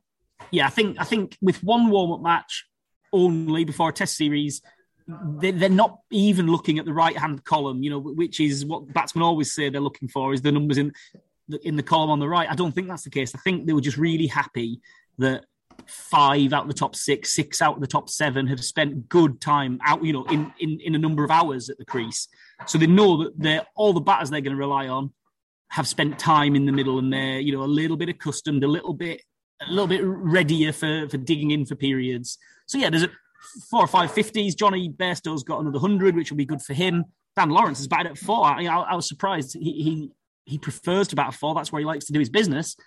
Yeah, 0.52 0.68
I 0.68 0.70
think 0.70 0.98
I 1.00 1.06
think 1.06 1.38
with 1.42 1.64
one 1.64 1.90
warm 1.90 2.12
up 2.12 2.22
match 2.22 2.66
only 3.14 3.64
before 3.64 3.90
a 3.90 3.94
Test 3.94 4.18
series, 4.18 4.62
they're 5.08 5.70
not 5.70 6.00
even 6.12 6.48
looking 6.48 6.80
at 6.80 6.86
the 6.86 6.94
right 6.94 7.18
hand 7.18 7.44
column. 7.44 7.84
You 7.84 7.92
know, 7.92 8.00
which 8.00 8.40
is 8.40 8.66
what 8.66 8.92
batsmen 8.94 9.24
always 9.24 9.54
say 9.54 9.70
they're 9.70 9.82
looking 9.82 10.08
for 10.08 10.34
is 10.34 10.42
the 10.42 10.52
numbers 10.52 10.78
in 10.78 10.94
the, 11.48 11.60
in 11.68 11.76
the 11.76 11.84
column 11.84 12.10
on 12.10 12.20
the 12.20 12.30
right. 12.30 12.50
I 12.50 12.56
don't 12.56 12.72
think 12.72 12.88
that's 12.88 13.04
the 13.04 13.10
case. 13.10 13.36
I 13.36 13.40
think 13.40 13.66
they 13.66 13.74
were 13.74 13.82
just 13.82 13.98
really 13.98 14.28
happy 14.28 14.82
that 15.18 15.46
five 15.88 16.54
out 16.54 16.64
of 16.64 16.68
the 16.68 16.74
top 16.74 16.96
six, 16.96 17.34
six 17.34 17.62
out 17.62 17.76
of 17.76 17.82
the 17.82 17.88
top 17.88 18.10
seven 18.10 18.48
have 18.48 18.64
spent 18.64 19.10
good 19.10 19.42
time 19.42 19.80
out, 19.84 20.04
you 20.04 20.14
know, 20.14 20.26
in, 20.26 20.54
in, 20.60 20.80
in 20.82 20.96
a 20.96 21.00
number 21.00 21.24
of 21.24 21.32
hours 21.32 21.70
at 21.70 21.78
the 21.78 21.86
crease. 21.86 22.28
So 22.66 22.78
they 22.78 22.88
know 22.88 23.24
that 23.24 23.34
they're 23.38 23.66
all 23.76 23.94
the 23.94 24.02
batters 24.02 24.30
they're 24.30 24.42
going 24.42 24.56
to 24.56 24.60
rely 24.60 24.88
on 24.88 25.12
have 25.70 25.88
spent 25.88 26.20
time 26.20 26.56
in 26.56 26.66
the 26.66 26.72
middle 26.72 27.00
and 27.00 27.12
they're, 27.12 27.40
you 27.40 27.56
know, 27.56 27.64
a 27.64 27.66
little 27.66 27.98
bit 27.98 28.10
accustomed, 28.10 28.64
a 28.64 28.68
little 28.68 28.94
bit, 28.94 29.22
a 29.66 29.70
little 29.70 29.88
bit 29.88 30.02
readier 30.04 30.74
for, 30.74 31.08
for 31.10 31.18
digging 31.18 31.52
in 31.52 31.66
for 31.66 31.76
periods. 31.76 32.38
So 32.72 32.78
yeah, 32.78 32.90
there's 32.90 33.04
a 33.04 33.12
four 33.70 33.84
or 33.84 33.88
five 33.88 34.14
fifties. 34.14 34.56
Jonny 34.56 34.90
Bairstow's 34.90 35.44
got 35.44 35.60
another 35.60 35.78
hundred, 35.78 36.16
which 36.16 36.32
will 36.32 36.38
be 36.38 36.46
good 36.46 36.62
for 36.62 36.74
him. 36.74 37.04
Dan 37.36 37.50
Lawrence 37.50 37.82
is 37.82 37.88
batted 37.88 38.14
at 38.14 38.18
four. 38.18 38.46
I, 38.46 38.64
I, 38.66 38.80
I 38.80 38.96
was 38.96 39.10
surprised. 39.10 39.58
He, 39.60 39.84
he 39.84 40.10
he 40.46 40.58
prefers 40.58 41.10
to 41.10 41.18
bat 41.18 41.28
at 41.28 41.34
four. 41.34 41.54
That's 41.54 41.70
where 41.70 41.82
he 41.82 41.86
likes 41.86 42.06
to 42.06 42.14
do 42.14 42.20
his 42.20 42.30
business. 42.30 42.78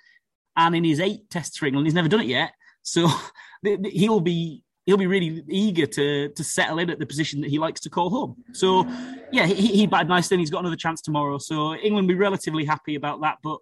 And 0.56 0.74
in 0.74 0.84
his 0.84 1.00
eight 1.00 1.28
tests 1.28 1.58
for 1.58 1.66
England, 1.66 1.86
he's 1.86 1.94
never 1.94 2.08
done 2.08 2.22
it 2.22 2.28
yet. 2.28 2.52
So 2.82 3.08
he'll 3.62 4.20
be 4.20 4.62
he'll 4.86 4.96
be 4.96 5.06
really 5.06 5.44
eager 5.48 5.84
to 5.84 6.30
to 6.30 6.44
settle 6.44 6.78
in 6.78 6.88
at 6.88 6.98
the 6.98 7.04
position 7.04 7.42
that 7.42 7.50
he 7.50 7.58
likes 7.58 7.80
to 7.82 7.90
call 7.90 8.08
home. 8.08 8.36
So 8.52 8.86
yeah, 9.32 9.44
he, 9.44 9.66
he 9.66 9.86
batted 9.86 10.08
nicely 10.08 10.36
and 10.36 10.40
he's 10.40 10.50
got 10.50 10.60
another 10.60 10.76
chance 10.76 11.02
tomorrow. 11.02 11.36
So 11.36 11.74
England 11.74 12.06
will 12.06 12.14
be 12.14 12.18
relatively 12.18 12.64
happy 12.64 12.94
about 12.94 13.20
that. 13.20 13.36
But 13.42 13.58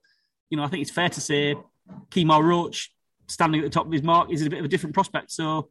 you 0.51 0.57
know, 0.57 0.63
I 0.63 0.69
think 0.69 0.83
it's 0.83 0.91
fair 0.93 1.09
to 1.09 1.21
say 1.21 1.57
Kemar 2.11 2.45
Roach 2.45 2.93
standing 3.27 3.61
at 3.61 3.65
the 3.65 3.71
top 3.71 3.87
of 3.87 3.93
his 3.93 4.05
mark 4.05 4.31
is 4.31 4.47
a 4.47 4.51
bit 4.51 4.61
of 4.61 4.65
a 4.65 4.69
different 4.69 4.95
prospect. 4.95 5.33
So 5.33 5.71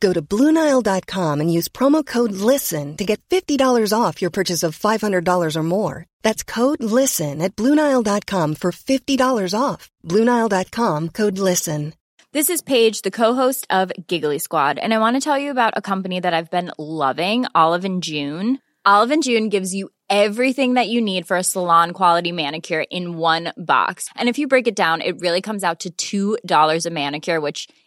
Go 0.00 0.12
to 0.12 0.20
Bluenile.com 0.20 1.40
and 1.40 1.52
use 1.52 1.68
promo 1.68 2.04
code 2.04 2.32
LISTEN 2.32 2.96
to 2.96 3.04
get 3.04 3.20
$50 3.30 3.92
off 3.98 4.20
your 4.20 4.30
purchase 4.30 4.62
of 4.62 4.78
$500 4.78 5.56
or 5.56 5.62
more. 5.62 6.04
That's 6.22 6.42
code 6.42 6.82
LISTEN 6.82 7.40
at 7.40 7.54
Bluenile.com 7.56 8.56
for 8.56 8.72
$50 8.72 9.58
off. 9.58 9.90
Bluenile.com 10.04 11.10
code 11.10 11.38
LISTEN. 11.38 11.94
This 12.32 12.50
is 12.50 12.60
Paige, 12.60 13.00
the 13.00 13.10
co 13.10 13.32
host 13.32 13.66
of 13.70 13.90
Giggly 14.06 14.38
Squad, 14.38 14.78
and 14.78 14.92
I 14.92 14.98
want 14.98 15.16
to 15.16 15.20
tell 15.20 15.38
you 15.38 15.50
about 15.50 15.72
a 15.74 15.80
company 15.80 16.20
that 16.20 16.34
I've 16.34 16.50
been 16.50 16.70
loving 16.76 17.46
Olive 17.54 17.86
and 17.86 18.02
June. 18.02 18.58
Olive 18.84 19.10
and 19.10 19.22
June 19.22 19.48
gives 19.48 19.74
you 19.74 19.88
everything 20.10 20.74
that 20.74 20.88
you 20.88 21.00
need 21.00 21.26
for 21.26 21.38
a 21.38 21.42
salon 21.42 21.92
quality 21.92 22.32
manicure 22.32 22.84
in 22.90 23.16
one 23.16 23.54
box. 23.56 24.10
And 24.14 24.28
if 24.28 24.38
you 24.38 24.48
break 24.48 24.68
it 24.68 24.76
down, 24.76 25.00
it 25.00 25.20
really 25.20 25.40
comes 25.40 25.64
out 25.64 25.86
to 25.96 26.36
$2 26.44 26.86
a 26.86 26.90
manicure, 26.90 27.40
which 27.40 27.68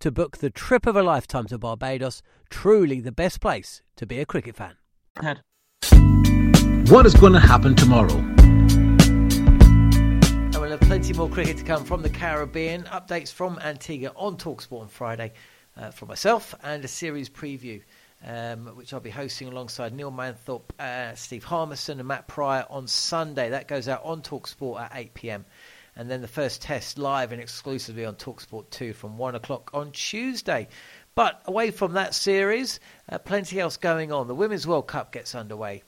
to 0.00 0.10
book 0.10 0.38
the 0.38 0.50
trip 0.50 0.86
of 0.86 0.96
a 0.96 1.02
lifetime 1.02 1.46
to 1.46 1.58
Barbados. 1.58 2.22
Truly 2.50 3.00
the 3.00 3.12
best 3.12 3.40
place 3.40 3.82
to 3.96 4.06
be 4.06 4.20
a 4.20 4.26
cricket 4.26 4.56
fan. 4.56 4.76
Head. 5.20 5.42
What 6.90 7.06
is 7.06 7.14
going 7.14 7.32
to 7.32 7.40
happen 7.40 7.74
tomorrow? 7.74 8.16
And 10.54 10.54
we'll 10.54 10.70
have 10.70 10.80
plenty 10.80 11.12
more 11.14 11.28
cricket 11.28 11.56
to 11.58 11.64
come 11.64 11.84
from 11.84 12.02
the 12.02 12.10
Caribbean. 12.10 12.82
Updates 12.84 13.32
from 13.32 13.58
Antigua 13.60 14.12
on 14.16 14.36
Talksport 14.36 14.82
on 14.82 14.88
Friday 14.88 15.32
uh, 15.76 15.90
from 15.90 16.08
myself 16.08 16.54
and 16.62 16.84
a 16.84 16.88
series 16.88 17.30
preview. 17.30 17.82
Um, 18.26 18.68
which 18.68 18.94
I'll 18.94 19.00
be 19.00 19.10
hosting 19.10 19.48
alongside 19.48 19.92
Neil 19.92 20.10
Manthorpe, 20.10 20.72
uh, 20.78 21.14
Steve 21.14 21.44
Harmison, 21.44 21.98
and 21.98 22.08
Matt 22.08 22.26
Prior 22.26 22.64
on 22.70 22.86
Sunday. 22.86 23.50
That 23.50 23.68
goes 23.68 23.86
out 23.86 24.02
on 24.02 24.22
Talksport 24.22 24.80
at 24.80 24.92
8 24.94 25.12
pm. 25.12 25.44
And 25.96 26.10
then 26.10 26.20
the 26.20 26.28
first 26.28 26.62
test 26.62 26.98
live 26.98 27.32
and 27.32 27.40
exclusively 27.40 28.04
on 28.04 28.16
Talksport 28.16 28.70
2 28.70 28.92
from 28.92 29.16
1 29.16 29.34
o'clock 29.34 29.70
on 29.72 29.92
Tuesday. 29.92 30.68
But 31.14 31.42
away 31.46 31.70
from 31.70 31.92
that 31.92 32.14
series, 32.14 32.80
uh, 33.08 33.18
plenty 33.18 33.60
else 33.60 33.76
going 33.76 34.10
on. 34.10 34.26
The 34.26 34.34
Women's 34.34 34.66
World 34.66 34.88
Cup 34.88 35.12
gets 35.12 35.34
underway 35.34 35.82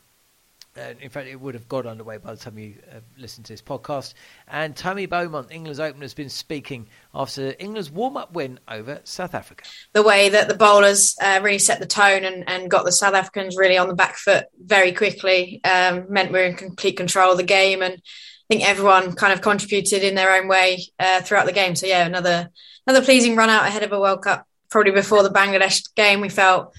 uh, 0.76 0.94
in 1.00 1.08
fact, 1.08 1.28
it 1.28 1.40
would 1.40 1.54
have 1.54 1.68
got 1.68 1.86
underway 1.86 2.18
by 2.18 2.32
the 2.32 2.36
time 2.36 2.58
you 2.58 2.74
uh, 2.90 2.98
listen 3.16 3.42
to 3.44 3.52
this 3.52 3.62
podcast. 3.62 4.14
And 4.48 4.76
Tammy 4.76 5.06
Beaumont, 5.06 5.48
England's 5.50 5.80
opener, 5.80 6.04
has 6.04 6.14
been 6.14 6.28
speaking 6.28 6.88
after 7.14 7.54
England's 7.58 7.90
warm 7.90 8.16
up 8.16 8.34
win 8.34 8.60
over 8.68 9.00
South 9.04 9.34
Africa. 9.34 9.64
The 9.92 10.02
way 10.02 10.28
that 10.28 10.48
the 10.48 10.54
bowlers 10.54 11.16
uh, 11.20 11.40
really 11.42 11.58
set 11.58 11.80
the 11.80 11.86
tone 11.86 12.24
and, 12.24 12.48
and, 12.48 12.70
got 12.70 12.84
the 12.84 12.92
South 12.92 13.14
Africans 13.14 13.56
really 13.56 13.78
on 13.78 13.88
the 13.88 13.94
back 13.94 14.16
foot 14.16 14.46
very 14.58 14.92
quickly 14.92 15.60
um, 15.64 16.06
meant 16.10 16.32
we 16.32 16.40
are 16.40 16.44
in 16.44 16.56
complete 16.56 16.96
control 16.96 17.32
of 17.32 17.38
the 17.38 17.44
game. 17.44 17.80
And 17.80 18.02
think 18.48 18.66
everyone 18.68 19.14
kind 19.14 19.32
of 19.32 19.40
contributed 19.40 20.02
in 20.02 20.14
their 20.14 20.37
own 20.37 20.48
way 20.48 20.85
uh, 20.98 21.20
throughout 21.22 21.46
the 21.46 21.52
game. 21.52 21.74
So, 21.74 21.87
yeah, 21.87 22.06
another, 22.06 22.50
another 22.87 23.04
pleasing 23.04 23.37
run 23.37 23.50
out 23.50 23.66
ahead 23.66 23.82
of 23.82 23.92
a 23.92 24.00
World 24.00 24.22
Cup. 24.22 24.46
Probably 24.68 24.92
before 24.92 25.22
the 25.22 25.30
Bangladesh 25.30 25.94
game, 25.94 26.20
we 26.20 26.28
felt 26.28 26.74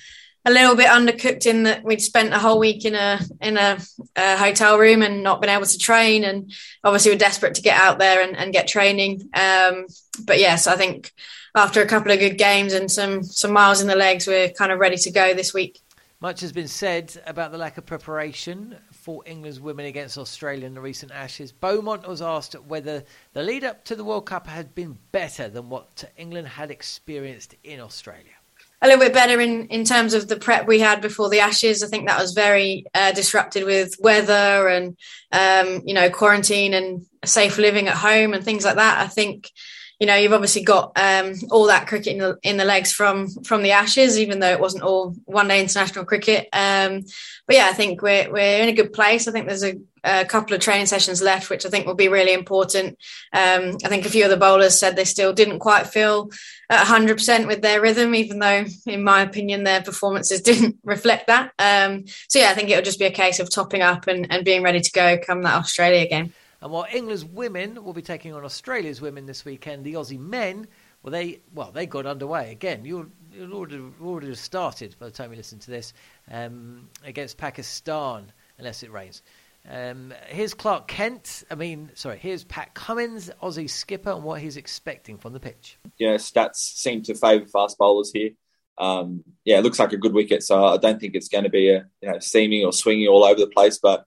a 0.48 0.52
little 0.52 0.78
bit 0.78 0.88
undercooked 0.88 1.46
in 1.46 1.64
that 1.64 1.84
we'd 1.84 2.02
spent 2.02 2.34
a 2.34 2.40
whole 2.40 2.58
week 2.58 2.86
in 2.86 2.96
a 2.96 3.20
in 3.42 3.58
a, 3.58 3.78
a, 4.16 4.38
hotel 4.38 4.78
room 4.78 5.02
and 5.02 5.22
not 5.22 5.42
been 5.42 5.50
able 5.50 5.66
to 5.66 5.78
train 5.78 6.24
and 6.24 6.54
obviously 6.86 7.12
we're 7.12 7.18
desperate 7.18 7.56
to 7.56 7.62
get 7.62 7.78
out 7.78 8.00
there 8.00 8.22
and, 8.22 8.38
and 8.38 8.54
get 8.54 8.68
training 8.68 9.30
um, 9.34 9.86
but 10.24 10.40
yes 10.40 10.66
I 10.66 10.78
think 10.78 11.12
after 11.54 11.82
a 11.82 11.86
couple 11.86 12.14
of 12.14 12.20
good 12.20 12.38
games 12.38 12.72
and 12.72 12.90
some 12.90 13.24
some 13.24 13.52
miles 13.52 13.82
in 13.82 13.88
the 13.88 13.96
legs 13.96 14.26
we're 14.26 14.50
kind 14.50 14.72
of 14.72 14.80
ready 14.80 14.96
to 14.98 15.12
go 15.12 15.34
this 15.34 15.54
week 15.54 15.82
much 16.22 16.40
has 16.40 16.54
been 16.54 16.70
said 16.70 17.22
about 17.26 17.52
the 17.52 17.58
lack 17.58 17.78
of 17.78 17.86
preparation 17.86 18.78
for 19.08 19.24
England's 19.26 19.62
women 19.62 19.86
against 19.86 20.18
Australia 20.18 20.68
in 20.68 20.74
the 20.74 20.82
recent 20.82 21.14
Ashes. 21.14 21.54
Beaumont 21.54 22.06
was 22.06 22.22
asked 22.22 22.56
whether 22.56 23.06
the 23.32 23.42
lead 23.42 23.64
up 23.64 23.86
to 23.86 23.96
the 23.96 24.04
World 24.04 24.26
Cup 24.26 24.48
had 24.48 24.76
been 24.76 24.98
better 25.14 25.48
than 25.48 25.70
what 25.70 26.12
England 26.18 26.50
had 26.50 26.72
experienced 26.72 27.56
in 27.64 27.80
Australia 27.80 28.34
a 28.82 28.88
little 28.88 29.00
bit 29.00 29.14
better 29.14 29.40
in, 29.40 29.68
in 29.68 29.86
terms 29.86 30.14
of 30.14 30.28
the 30.28 30.36
prep 30.36 30.68
we 30.68 30.80
had 30.80 31.02
before 31.02 31.30
the 31.30 31.40
Ashes. 31.40 31.82
I 31.82 31.88
think 31.88 32.08
that 32.08 32.22
was 32.22 32.34
very 32.34 32.86
uh, 32.94 33.14
disrupted 33.14 33.64
with 33.64 33.96
weather 34.00 34.68
and, 34.68 34.98
um, 35.32 35.84
you 35.86 35.94
know, 35.94 36.10
quarantine 36.10 36.74
and 36.74 37.06
safe 37.26 37.58
living 37.58 37.88
at 37.88 37.96
home 37.96 38.34
and 38.34 38.44
things 38.44 38.66
like 38.66 38.76
that. 38.76 39.00
I 39.00 39.08
think, 39.08 39.50
you 40.00 40.06
know, 40.06 40.16
you've 40.16 40.34
obviously 40.34 40.64
got 40.64 40.92
um, 40.96 41.34
all 41.50 41.66
that 41.68 41.88
cricket 41.88 42.14
in 42.14 42.20
the, 42.20 42.38
in 42.44 42.58
the 42.58 42.66
legs 42.66 42.92
from 42.92 43.30
from 43.44 43.64
the 43.64 43.72
Ashes, 43.72 44.20
even 44.20 44.40
though 44.40 44.52
it 44.52 44.60
wasn't 44.60 44.84
all 44.84 45.16
one 45.26 45.48
day 45.48 45.60
international 45.60 46.06
cricket. 46.06 46.48
Um, 46.54 47.04
but 47.48 47.56
yeah, 47.56 47.68
I 47.70 47.74
think 47.74 48.02
we're 48.04 48.32
we're 48.32 48.62
in 48.62 48.70
a 48.70 48.74
good 48.74 48.94
place. 48.94 49.28
I 49.28 49.32
think 49.32 49.48
there's 49.48 49.64
a, 49.64 49.76
a 50.04 50.26
couple 50.26 50.54
of 50.54 50.62
training 50.62 50.86
sessions 50.86 51.20
left, 51.22 51.50
which 51.50 51.66
I 51.66 51.70
think 51.70 51.88
will 51.88 51.96
be 51.96 52.10
really 52.10 52.34
important. 52.34 52.98
Um, 53.34 53.78
I 53.84 53.90
think 53.90 54.06
a 54.06 54.10
few 54.10 54.24
of 54.24 54.30
the 54.30 54.38
bowlers 54.38 54.78
said 54.78 54.96
they 54.96 55.04
still 55.04 55.34
didn't 55.34 55.60
quite 55.60 55.88
feel 55.88 56.30
at 56.70 56.86
100% 56.86 57.48
with 57.48 57.62
their 57.62 57.82
rhythm, 57.82 58.14
even 58.14 58.40
though, 58.40 58.66
in 58.86 59.04
my 59.04 59.22
opinion, 59.22 59.64
their 59.64 59.82
performances 59.82 60.42
didn't 60.44 60.78
reflect 60.84 61.28
that. 61.28 61.54
Um, 61.58 62.06
so 62.30 62.38
yeah, 62.38 62.52
I 62.52 62.54
think 62.54 62.70
it'll 62.70 62.84
just 62.84 63.00
be 63.00 63.06
a 63.06 63.12
case 63.12 63.40
of 63.40 63.50
topping 63.50 63.82
up 63.82 64.06
and, 64.06 64.32
and 64.32 64.46
being 64.46 64.62
ready 64.62 64.82
to 64.82 64.92
go 64.92 65.18
come 65.18 65.42
that 65.42 65.56
Australia 65.56 66.08
game. 66.08 66.34
And 66.62 66.72
while 66.72 66.88
England's 66.92 67.24
women 67.24 67.84
will 67.84 67.94
be 67.94 68.02
taking 68.02 68.34
on 68.34 68.44
Australia's 68.44 69.00
women 69.00 69.26
this 69.26 69.46
weekend, 69.46 69.86
the 69.86 69.94
Aussie 69.94 70.20
men, 70.20 70.68
well, 71.04 71.12
they 71.12 71.42
well 71.54 71.72
they 71.72 71.86
got 71.86 72.06
underway 72.06 72.52
again. 72.52 72.84
You'll, 72.84 73.08
you'll 73.32 73.54
already 73.54 73.82
already 74.02 74.34
started 74.36 74.96
by 75.00 75.06
the 75.06 75.12
time 75.12 75.32
you 75.32 75.38
listen 75.38 75.60
to 75.60 75.72
this 75.72 75.94
um, 76.32 76.90
against 77.04 77.38
Pakistan, 77.38 78.32
unless 78.58 78.84
it 78.84 78.92
rains. 78.92 79.22
Um, 79.70 80.14
here's 80.28 80.54
Clark 80.54 80.88
Kent. 80.88 81.44
I 81.52 81.56
mean, 81.56 81.92
sorry. 81.94 82.18
Here's 82.18 82.44
Pat 82.46 82.74
Cummins, 82.74 83.30
Aussie 83.44 83.70
skipper, 83.70 84.12
and 84.12 84.24
what 84.24 84.42
he's 84.42 84.58
expecting 84.58 85.18
from 85.18 85.34
the 85.34 85.40
pitch. 85.40 85.78
Yeah, 85.98 86.16
stats 86.16 86.56
seem 86.56 87.04
to 87.04 87.16
favour 87.16 87.46
fast 87.46 87.78
bowlers 87.78 88.12
here. 88.14 88.32
Um, 88.78 89.24
yeah, 89.44 89.58
it 89.58 89.64
looks 89.64 89.80
like 89.80 89.92
a 89.92 89.98
good 89.98 90.14
wicket, 90.14 90.44
so 90.44 90.66
I 90.66 90.78
don't 90.78 91.00
think 91.00 91.16
it's 91.16 91.30
going 91.30 91.44
to 91.44 91.50
be 91.50 91.70
a 91.70 91.86
you 92.02 92.10
know 92.10 92.20
seaming 92.20 92.66
or 92.66 92.72
swinging 92.72 93.08
all 93.08 93.24
over 93.24 93.40
the 93.40 93.48
place. 93.48 93.78
But 93.78 94.06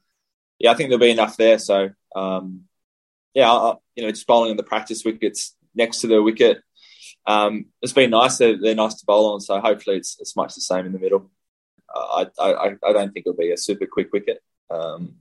yeah, 0.59 0.73
I 0.73 0.75
think 0.75 0.89
there'll 0.89 1.01
be 1.01 1.11
enough 1.11 1.37
there. 1.37 1.59
So 1.59 1.91
um, 2.15 2.65
yeah, 3.35 3.51
I, 3.51 3.75
you 3.95 4.03
know, 4.03 4.11
just 4.11 4.27
bowling 4.27 4.51
on 4.51 4.57
the 4.57 4.63
practice 4.63 5.05
wickets 5.05 5.55
next 5.75 6.01
to 6.01 6.07
the 6.07 6.23
wicket. 6.23 6.63
Um, 7.27 7.67
it's 7.83 7.93
been 7.93 8.11
nice. 8.11 8.39
They're, 8.39 8.61
they're, 8.61 8.75
nice 8.75 8.95
to 8.95 9.07
bowl 9.07 9.35
on, 9.35 9.41
so 9.41 9.61
hopefully 9.61 9.97
it's, 9.97 10.17
it's 10.21 10.37
much 10.37 10.55
the 10.55 10.61
same 10.61 10.87
in 10.87 10.93
the 10.93 10.99
middle. 10.99 11.31
Uh, 11.95 12.25
I, 12.39 12.43
I, 12.43 12.67
I 12.85 12.93
don't 12.93 13.13
think 13.13 13.27
it'll 13.27 13.37
be 13.37 13.53
a 13.53 13.57
super 13.57 13.87
quick 13.87 14.13
wicket. 14.13 14.43
Um, 14.71 15.17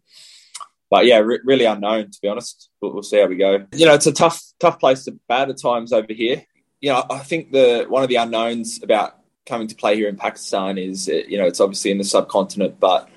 but 0.89 1.05
yeah, 1.05 1.17
re- 1.17 1.39
really 1.43 1.65
unknown 1.65 2.11
to 2.11 2.19
be 2.21 2.27
honest. 2.27 2.69
But 2.81 2.93
we'll 2.93 3.03
see 3.03 3.19
how 3.19 3.27
we 3.27 3.35
go. 3.35 3.65
You 3.73 3.85
know, 3.85 3.93
it's 3.93 4.07
a 4.07 4.11
tough 4.11 4.41
tough 4.59 4.79
place 4.79 5.05
to 5.05 5.19
bat 5.27 5.49
at 5.49 5.61
times 5.61 5.93
over 5.93 6.11
here. 6.13 6.43
You 6.81 6.93
know, 6.93 7.05
I 7.09 7.19
think 7.19 7.51
the 7.51 7.85
one 7.87 8.03
of 8.03 8.09
the 8.09 8.15
unknowns 8.15 8.81
about 8.81 9.17
coming 9.45 9.67
to 9.67 9.75
play 9.75 9.95
here 9.95 10.07
in 10.07 10.15
Pakistan 10.15 10.77
is 10.77 11.07
you 11.07 11.37
know 11.37 11.45
it's 11.45 11.59
obviously 11.59 11.91
in 11.91 11.97
the 11.97 12.03
subcontinent, 12.03 12.79
but 12.79 13.09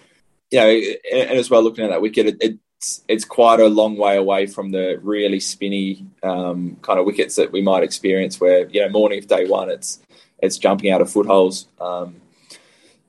you 0.51 0.59
know, 0.59 0.69
and 0.69 1.39
as 1.39 1.49
well 1.49 1.63
looking 1.63 1.85
at 1.85 1.91
that 1.91 2.03
wicket, 2.03 2.37
it, 2.41 2.59
it's 2.83 3.05
it's 3.07 3.25
quite 3.25 3.61
a 3.61 3.69
long 3.69 3.97
way 3.97 4.17
away 4.17 4.47
from 4.47 4.73
the 4.73 4.99
really 5.03 5.39
spinny 5.39 6.05
um, 6.25 6.77
kind 6.83 6.99
of 6.99 7.07
wickets 7.07 7.37
that 7.37 7.53
we 7.53 7.63
might 7.63 7.85
experience. 7.85 8.41
Where 8.41 8.69
you 8.69 8.81
know, 8.81 8.89
morning 8.89 9.21
of 9.21 9.29
day 9.29 9.47
one, 9.47 9.71
it's 9.71 10.01
it's 10.39 10.59
jumping 10.59 10.91
out 10.91 11.01
of 11.01 11.09
footholes. 11.09 11.69
Um, 11.81 12.17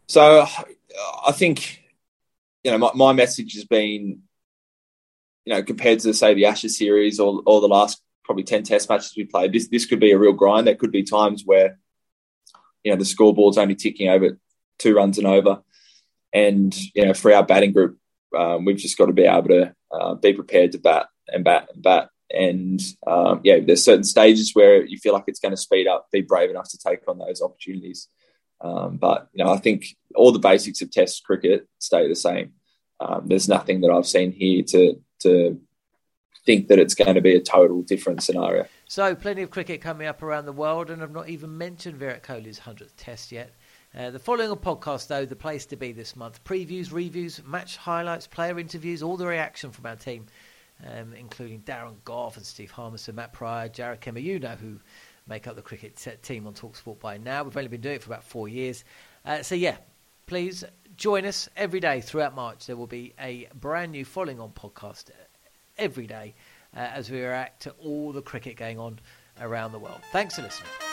so 0.08 0.46
I 1.26 1.32
think 1.32 1.82
you 2.64 2.70
know 2.70 2.78
my, 2.78 2.92
my 2.94 3.14
message 3.14 3.56
has 3.56 3.66
been 3.66 4.22
you 5.46 5.54
know, 5.54 5.64
compared 5.64 6.00
to 6.02 6.14
say 6.14 6.36
the 6.36 6.46
Ashes 6.46 6.78
series 6.78 7.20
or 7.20 7.42
or 7.48 7.60
the 7.60 7.68
last 7.68 8.00
probably 8.24 8.44
ten 8.44 8.62
Test 8.62 8.90
matches 8.90 9.16
we 9.18 9.26
played, 9.26 9.54
this 9.54 9.70
this 9.70 9.88
could 9.88 10.00
be 10.00 10.12
a 10.12 10.20
real 10.20 10.34
grind. 10.34 10.68
There 10.68 10.76
could 10.76 10.92
be 10.92 11.04
times 11.04 11.44
where 11.46 11.80
you 12.84 12.92
know 12.92 12.98
the 12.98 13.06
scoreboard's 13.06 13.58
only 13.58 13.76
ticking 13.76 14.10
over 14.10 14.38
two 14.78 14.96
runs 14.96 15.18
and 15.18 15.26
over, 15.26 15.64
and 16.32 16.78
you 16.94 17.06
know 17.06 17.16
for 17.16 17.34
our 17.34 17.44
batting 17.44 17.74
group, 17.74 17.98
um, 18.36 18.66
we've 18.66 18.78
just 18.78 18.98
got 18.98 19.08
to 19.08 19.14
be 19.14 19.24
able 19.24 19.50
to 19.50 19.76
uh, 19.92 20.16
be 20.16 20.34
prepared 20.34 20.72
to 20.74 20.80
bat 20.80 21.08
and 21.28 21.44
bat 21.44 21.70
and 21.74 21.84
bat. 21.84 22.10
And 22.32 22.82
um, 23.06 23.42
yeah, 23.44 23.60
there's 23.60 23.84
certain 23.84 24.04
stages 24.04 24.52
where 24.54 24.84
you 24.86 24.98
feel 24.98 25.14
like 25.14 25.26
it's 25.28 25.40
going 25.40 25.52
to 25.52 25.58
speed 25.58 25.88
up. 25.88 26.08
Be 26.12 26.22
brave 26.22 26.50
enough 26.50 26.70
to 26.72 26.78
take 26.78 27.08
on 27.08 27.20
those 27.20 27.42
opportunities. 27.42 28.08
Um, 28.62 28.98
but 28.98 29.30
you 29.34 29.44
know, 29.44 29.52
I 29.52 29.58
think 29.58 29.86
all 30.16 30.32
the 30.32 30.40
basics 30.40 30.82
of 30.82 30.90
Test 30.90 31.24
cricket 31.24 31.68
stay 31.80 32.08
the 32.08 32.16
same. 32.16 32.54
Um, 33.00 33.28
there's 33.28 33.50
nothing 33.50 33.82
that 33.82 33.92
I've 33.92 34.08
seen 34.08 34.32
here 34.32 34.64
to 34.64 35.02
to 35.20 35.62
think 36.46 36.68
that 36.68 36.80
it's 36.80 36.96
going 36.96 37.16
to 37.16 37.22
be 37.22 37.36
a 37.36 37.42
total 37.42 37.82
different 37.82 38.22
scenario. 38.22 38.66
So, 38.86 39.16
plenty 39.16 39.42
of 39.42 39.50
cricket 39.50 39.82
coming 39.82 40.08
up 40.08 40.22
around 40.22 40.46
the 40.46 40.54
world, 40.54 40.90
and 40.90 41.02
I've 41.02 41.12
not 41.12 41.30
even 41.30 41.58
mentioned 41.58 41.98
Virat 41.98 42.24
Kohli's 42.24 42.60
100th 42.60 42.92
Test 42.98 43.32
yet. 43.32 43.54
Uh, 43.96 44.10
the 44.10 44.18
following 44.18 44.50
a 44.50 44.56
podcast, 44.56 45.08
though, 45.08 45.24
the 45.24 45.36
place 45.36 45.68
to 45.68 45.76
be 45.76 45.92
this 45.92 46.16
month. 46.16 46.44
Previews, 46.44 46.92
reviews, 46.92 47.44
match 47.46 47.78
highlights, 47.78 48.26
player 48.26 48.58
interviews, 48.58 49.04
all 49.04 49.18
the 49.18 49.28
reaction 49.28 49.70
from 49.70 49.86
our 49.86 49.96
team, 49.96 50.26
um, 50.88 51.14
including 51.14 51.60
Darren 51.62 51.96
Gough 52.04 52.36
and 52.36 52.46
Steve 52.46 52.72
Harmison, 52.72 53.14
Matt 53.16 53.34
Prior, 53.34 53.70
Jarrod 53.70 54.00
Kimber, 54.00 54.20
you 54.20 54.40
know 54.40 54.56
who 54.56 54.80
make 55.28 55.46
up 55.46 55.56
the 55.56 55.62
cricket 55.62 55.96
team 56.24 56.48
on 56.48 56.56
Talksport 56.56 57.00
by 57.00 57.18
now. 57.18 57.44
We've 57.44 57.56
only 57.56 57.70
been 57.70 57.82
doing 57.82 57.98
it 57.98 58.04
for 58.04 58.10
about 58.10 58.24
four 58.24 58.48
years. 58.48 58.84
Uh, 59.26 59.44
so, 59.44 59.54
yeah, 59.54 59.78
please 60.26 60.64
join 60.98 61.24
us 61.26 61.48
every 61.56 61.80
day 61.80 62.02
throughout 62.02 62.34
March. 62.34 62.66
There 62.66 62.76
will 62.76 62.88
be 62.88 63.14
a 63.20 63.48
brand 63.54 63.92
new 63.92 64.06
Following 64.06 64.40
On 64.40 64.50
podcast 64.50 65.12
every 65.78 66.08
day 66.08 66.34
uh, 66.76 66.80
as 66.80 67.12
we 67.12 67.22
react 67.22 67.62
to 67.62 67.72
all 67.74 68.12
the 68.12 68.24
cricket 68.24 68.58
going 68.58 68.80
on 68.80 69.00
around 69.40 69.72
the 69.72 69.80
world. 69.80 70.02
Thanks 70.12 70.36
for 70.36 70.42
listening. 70.42 70.93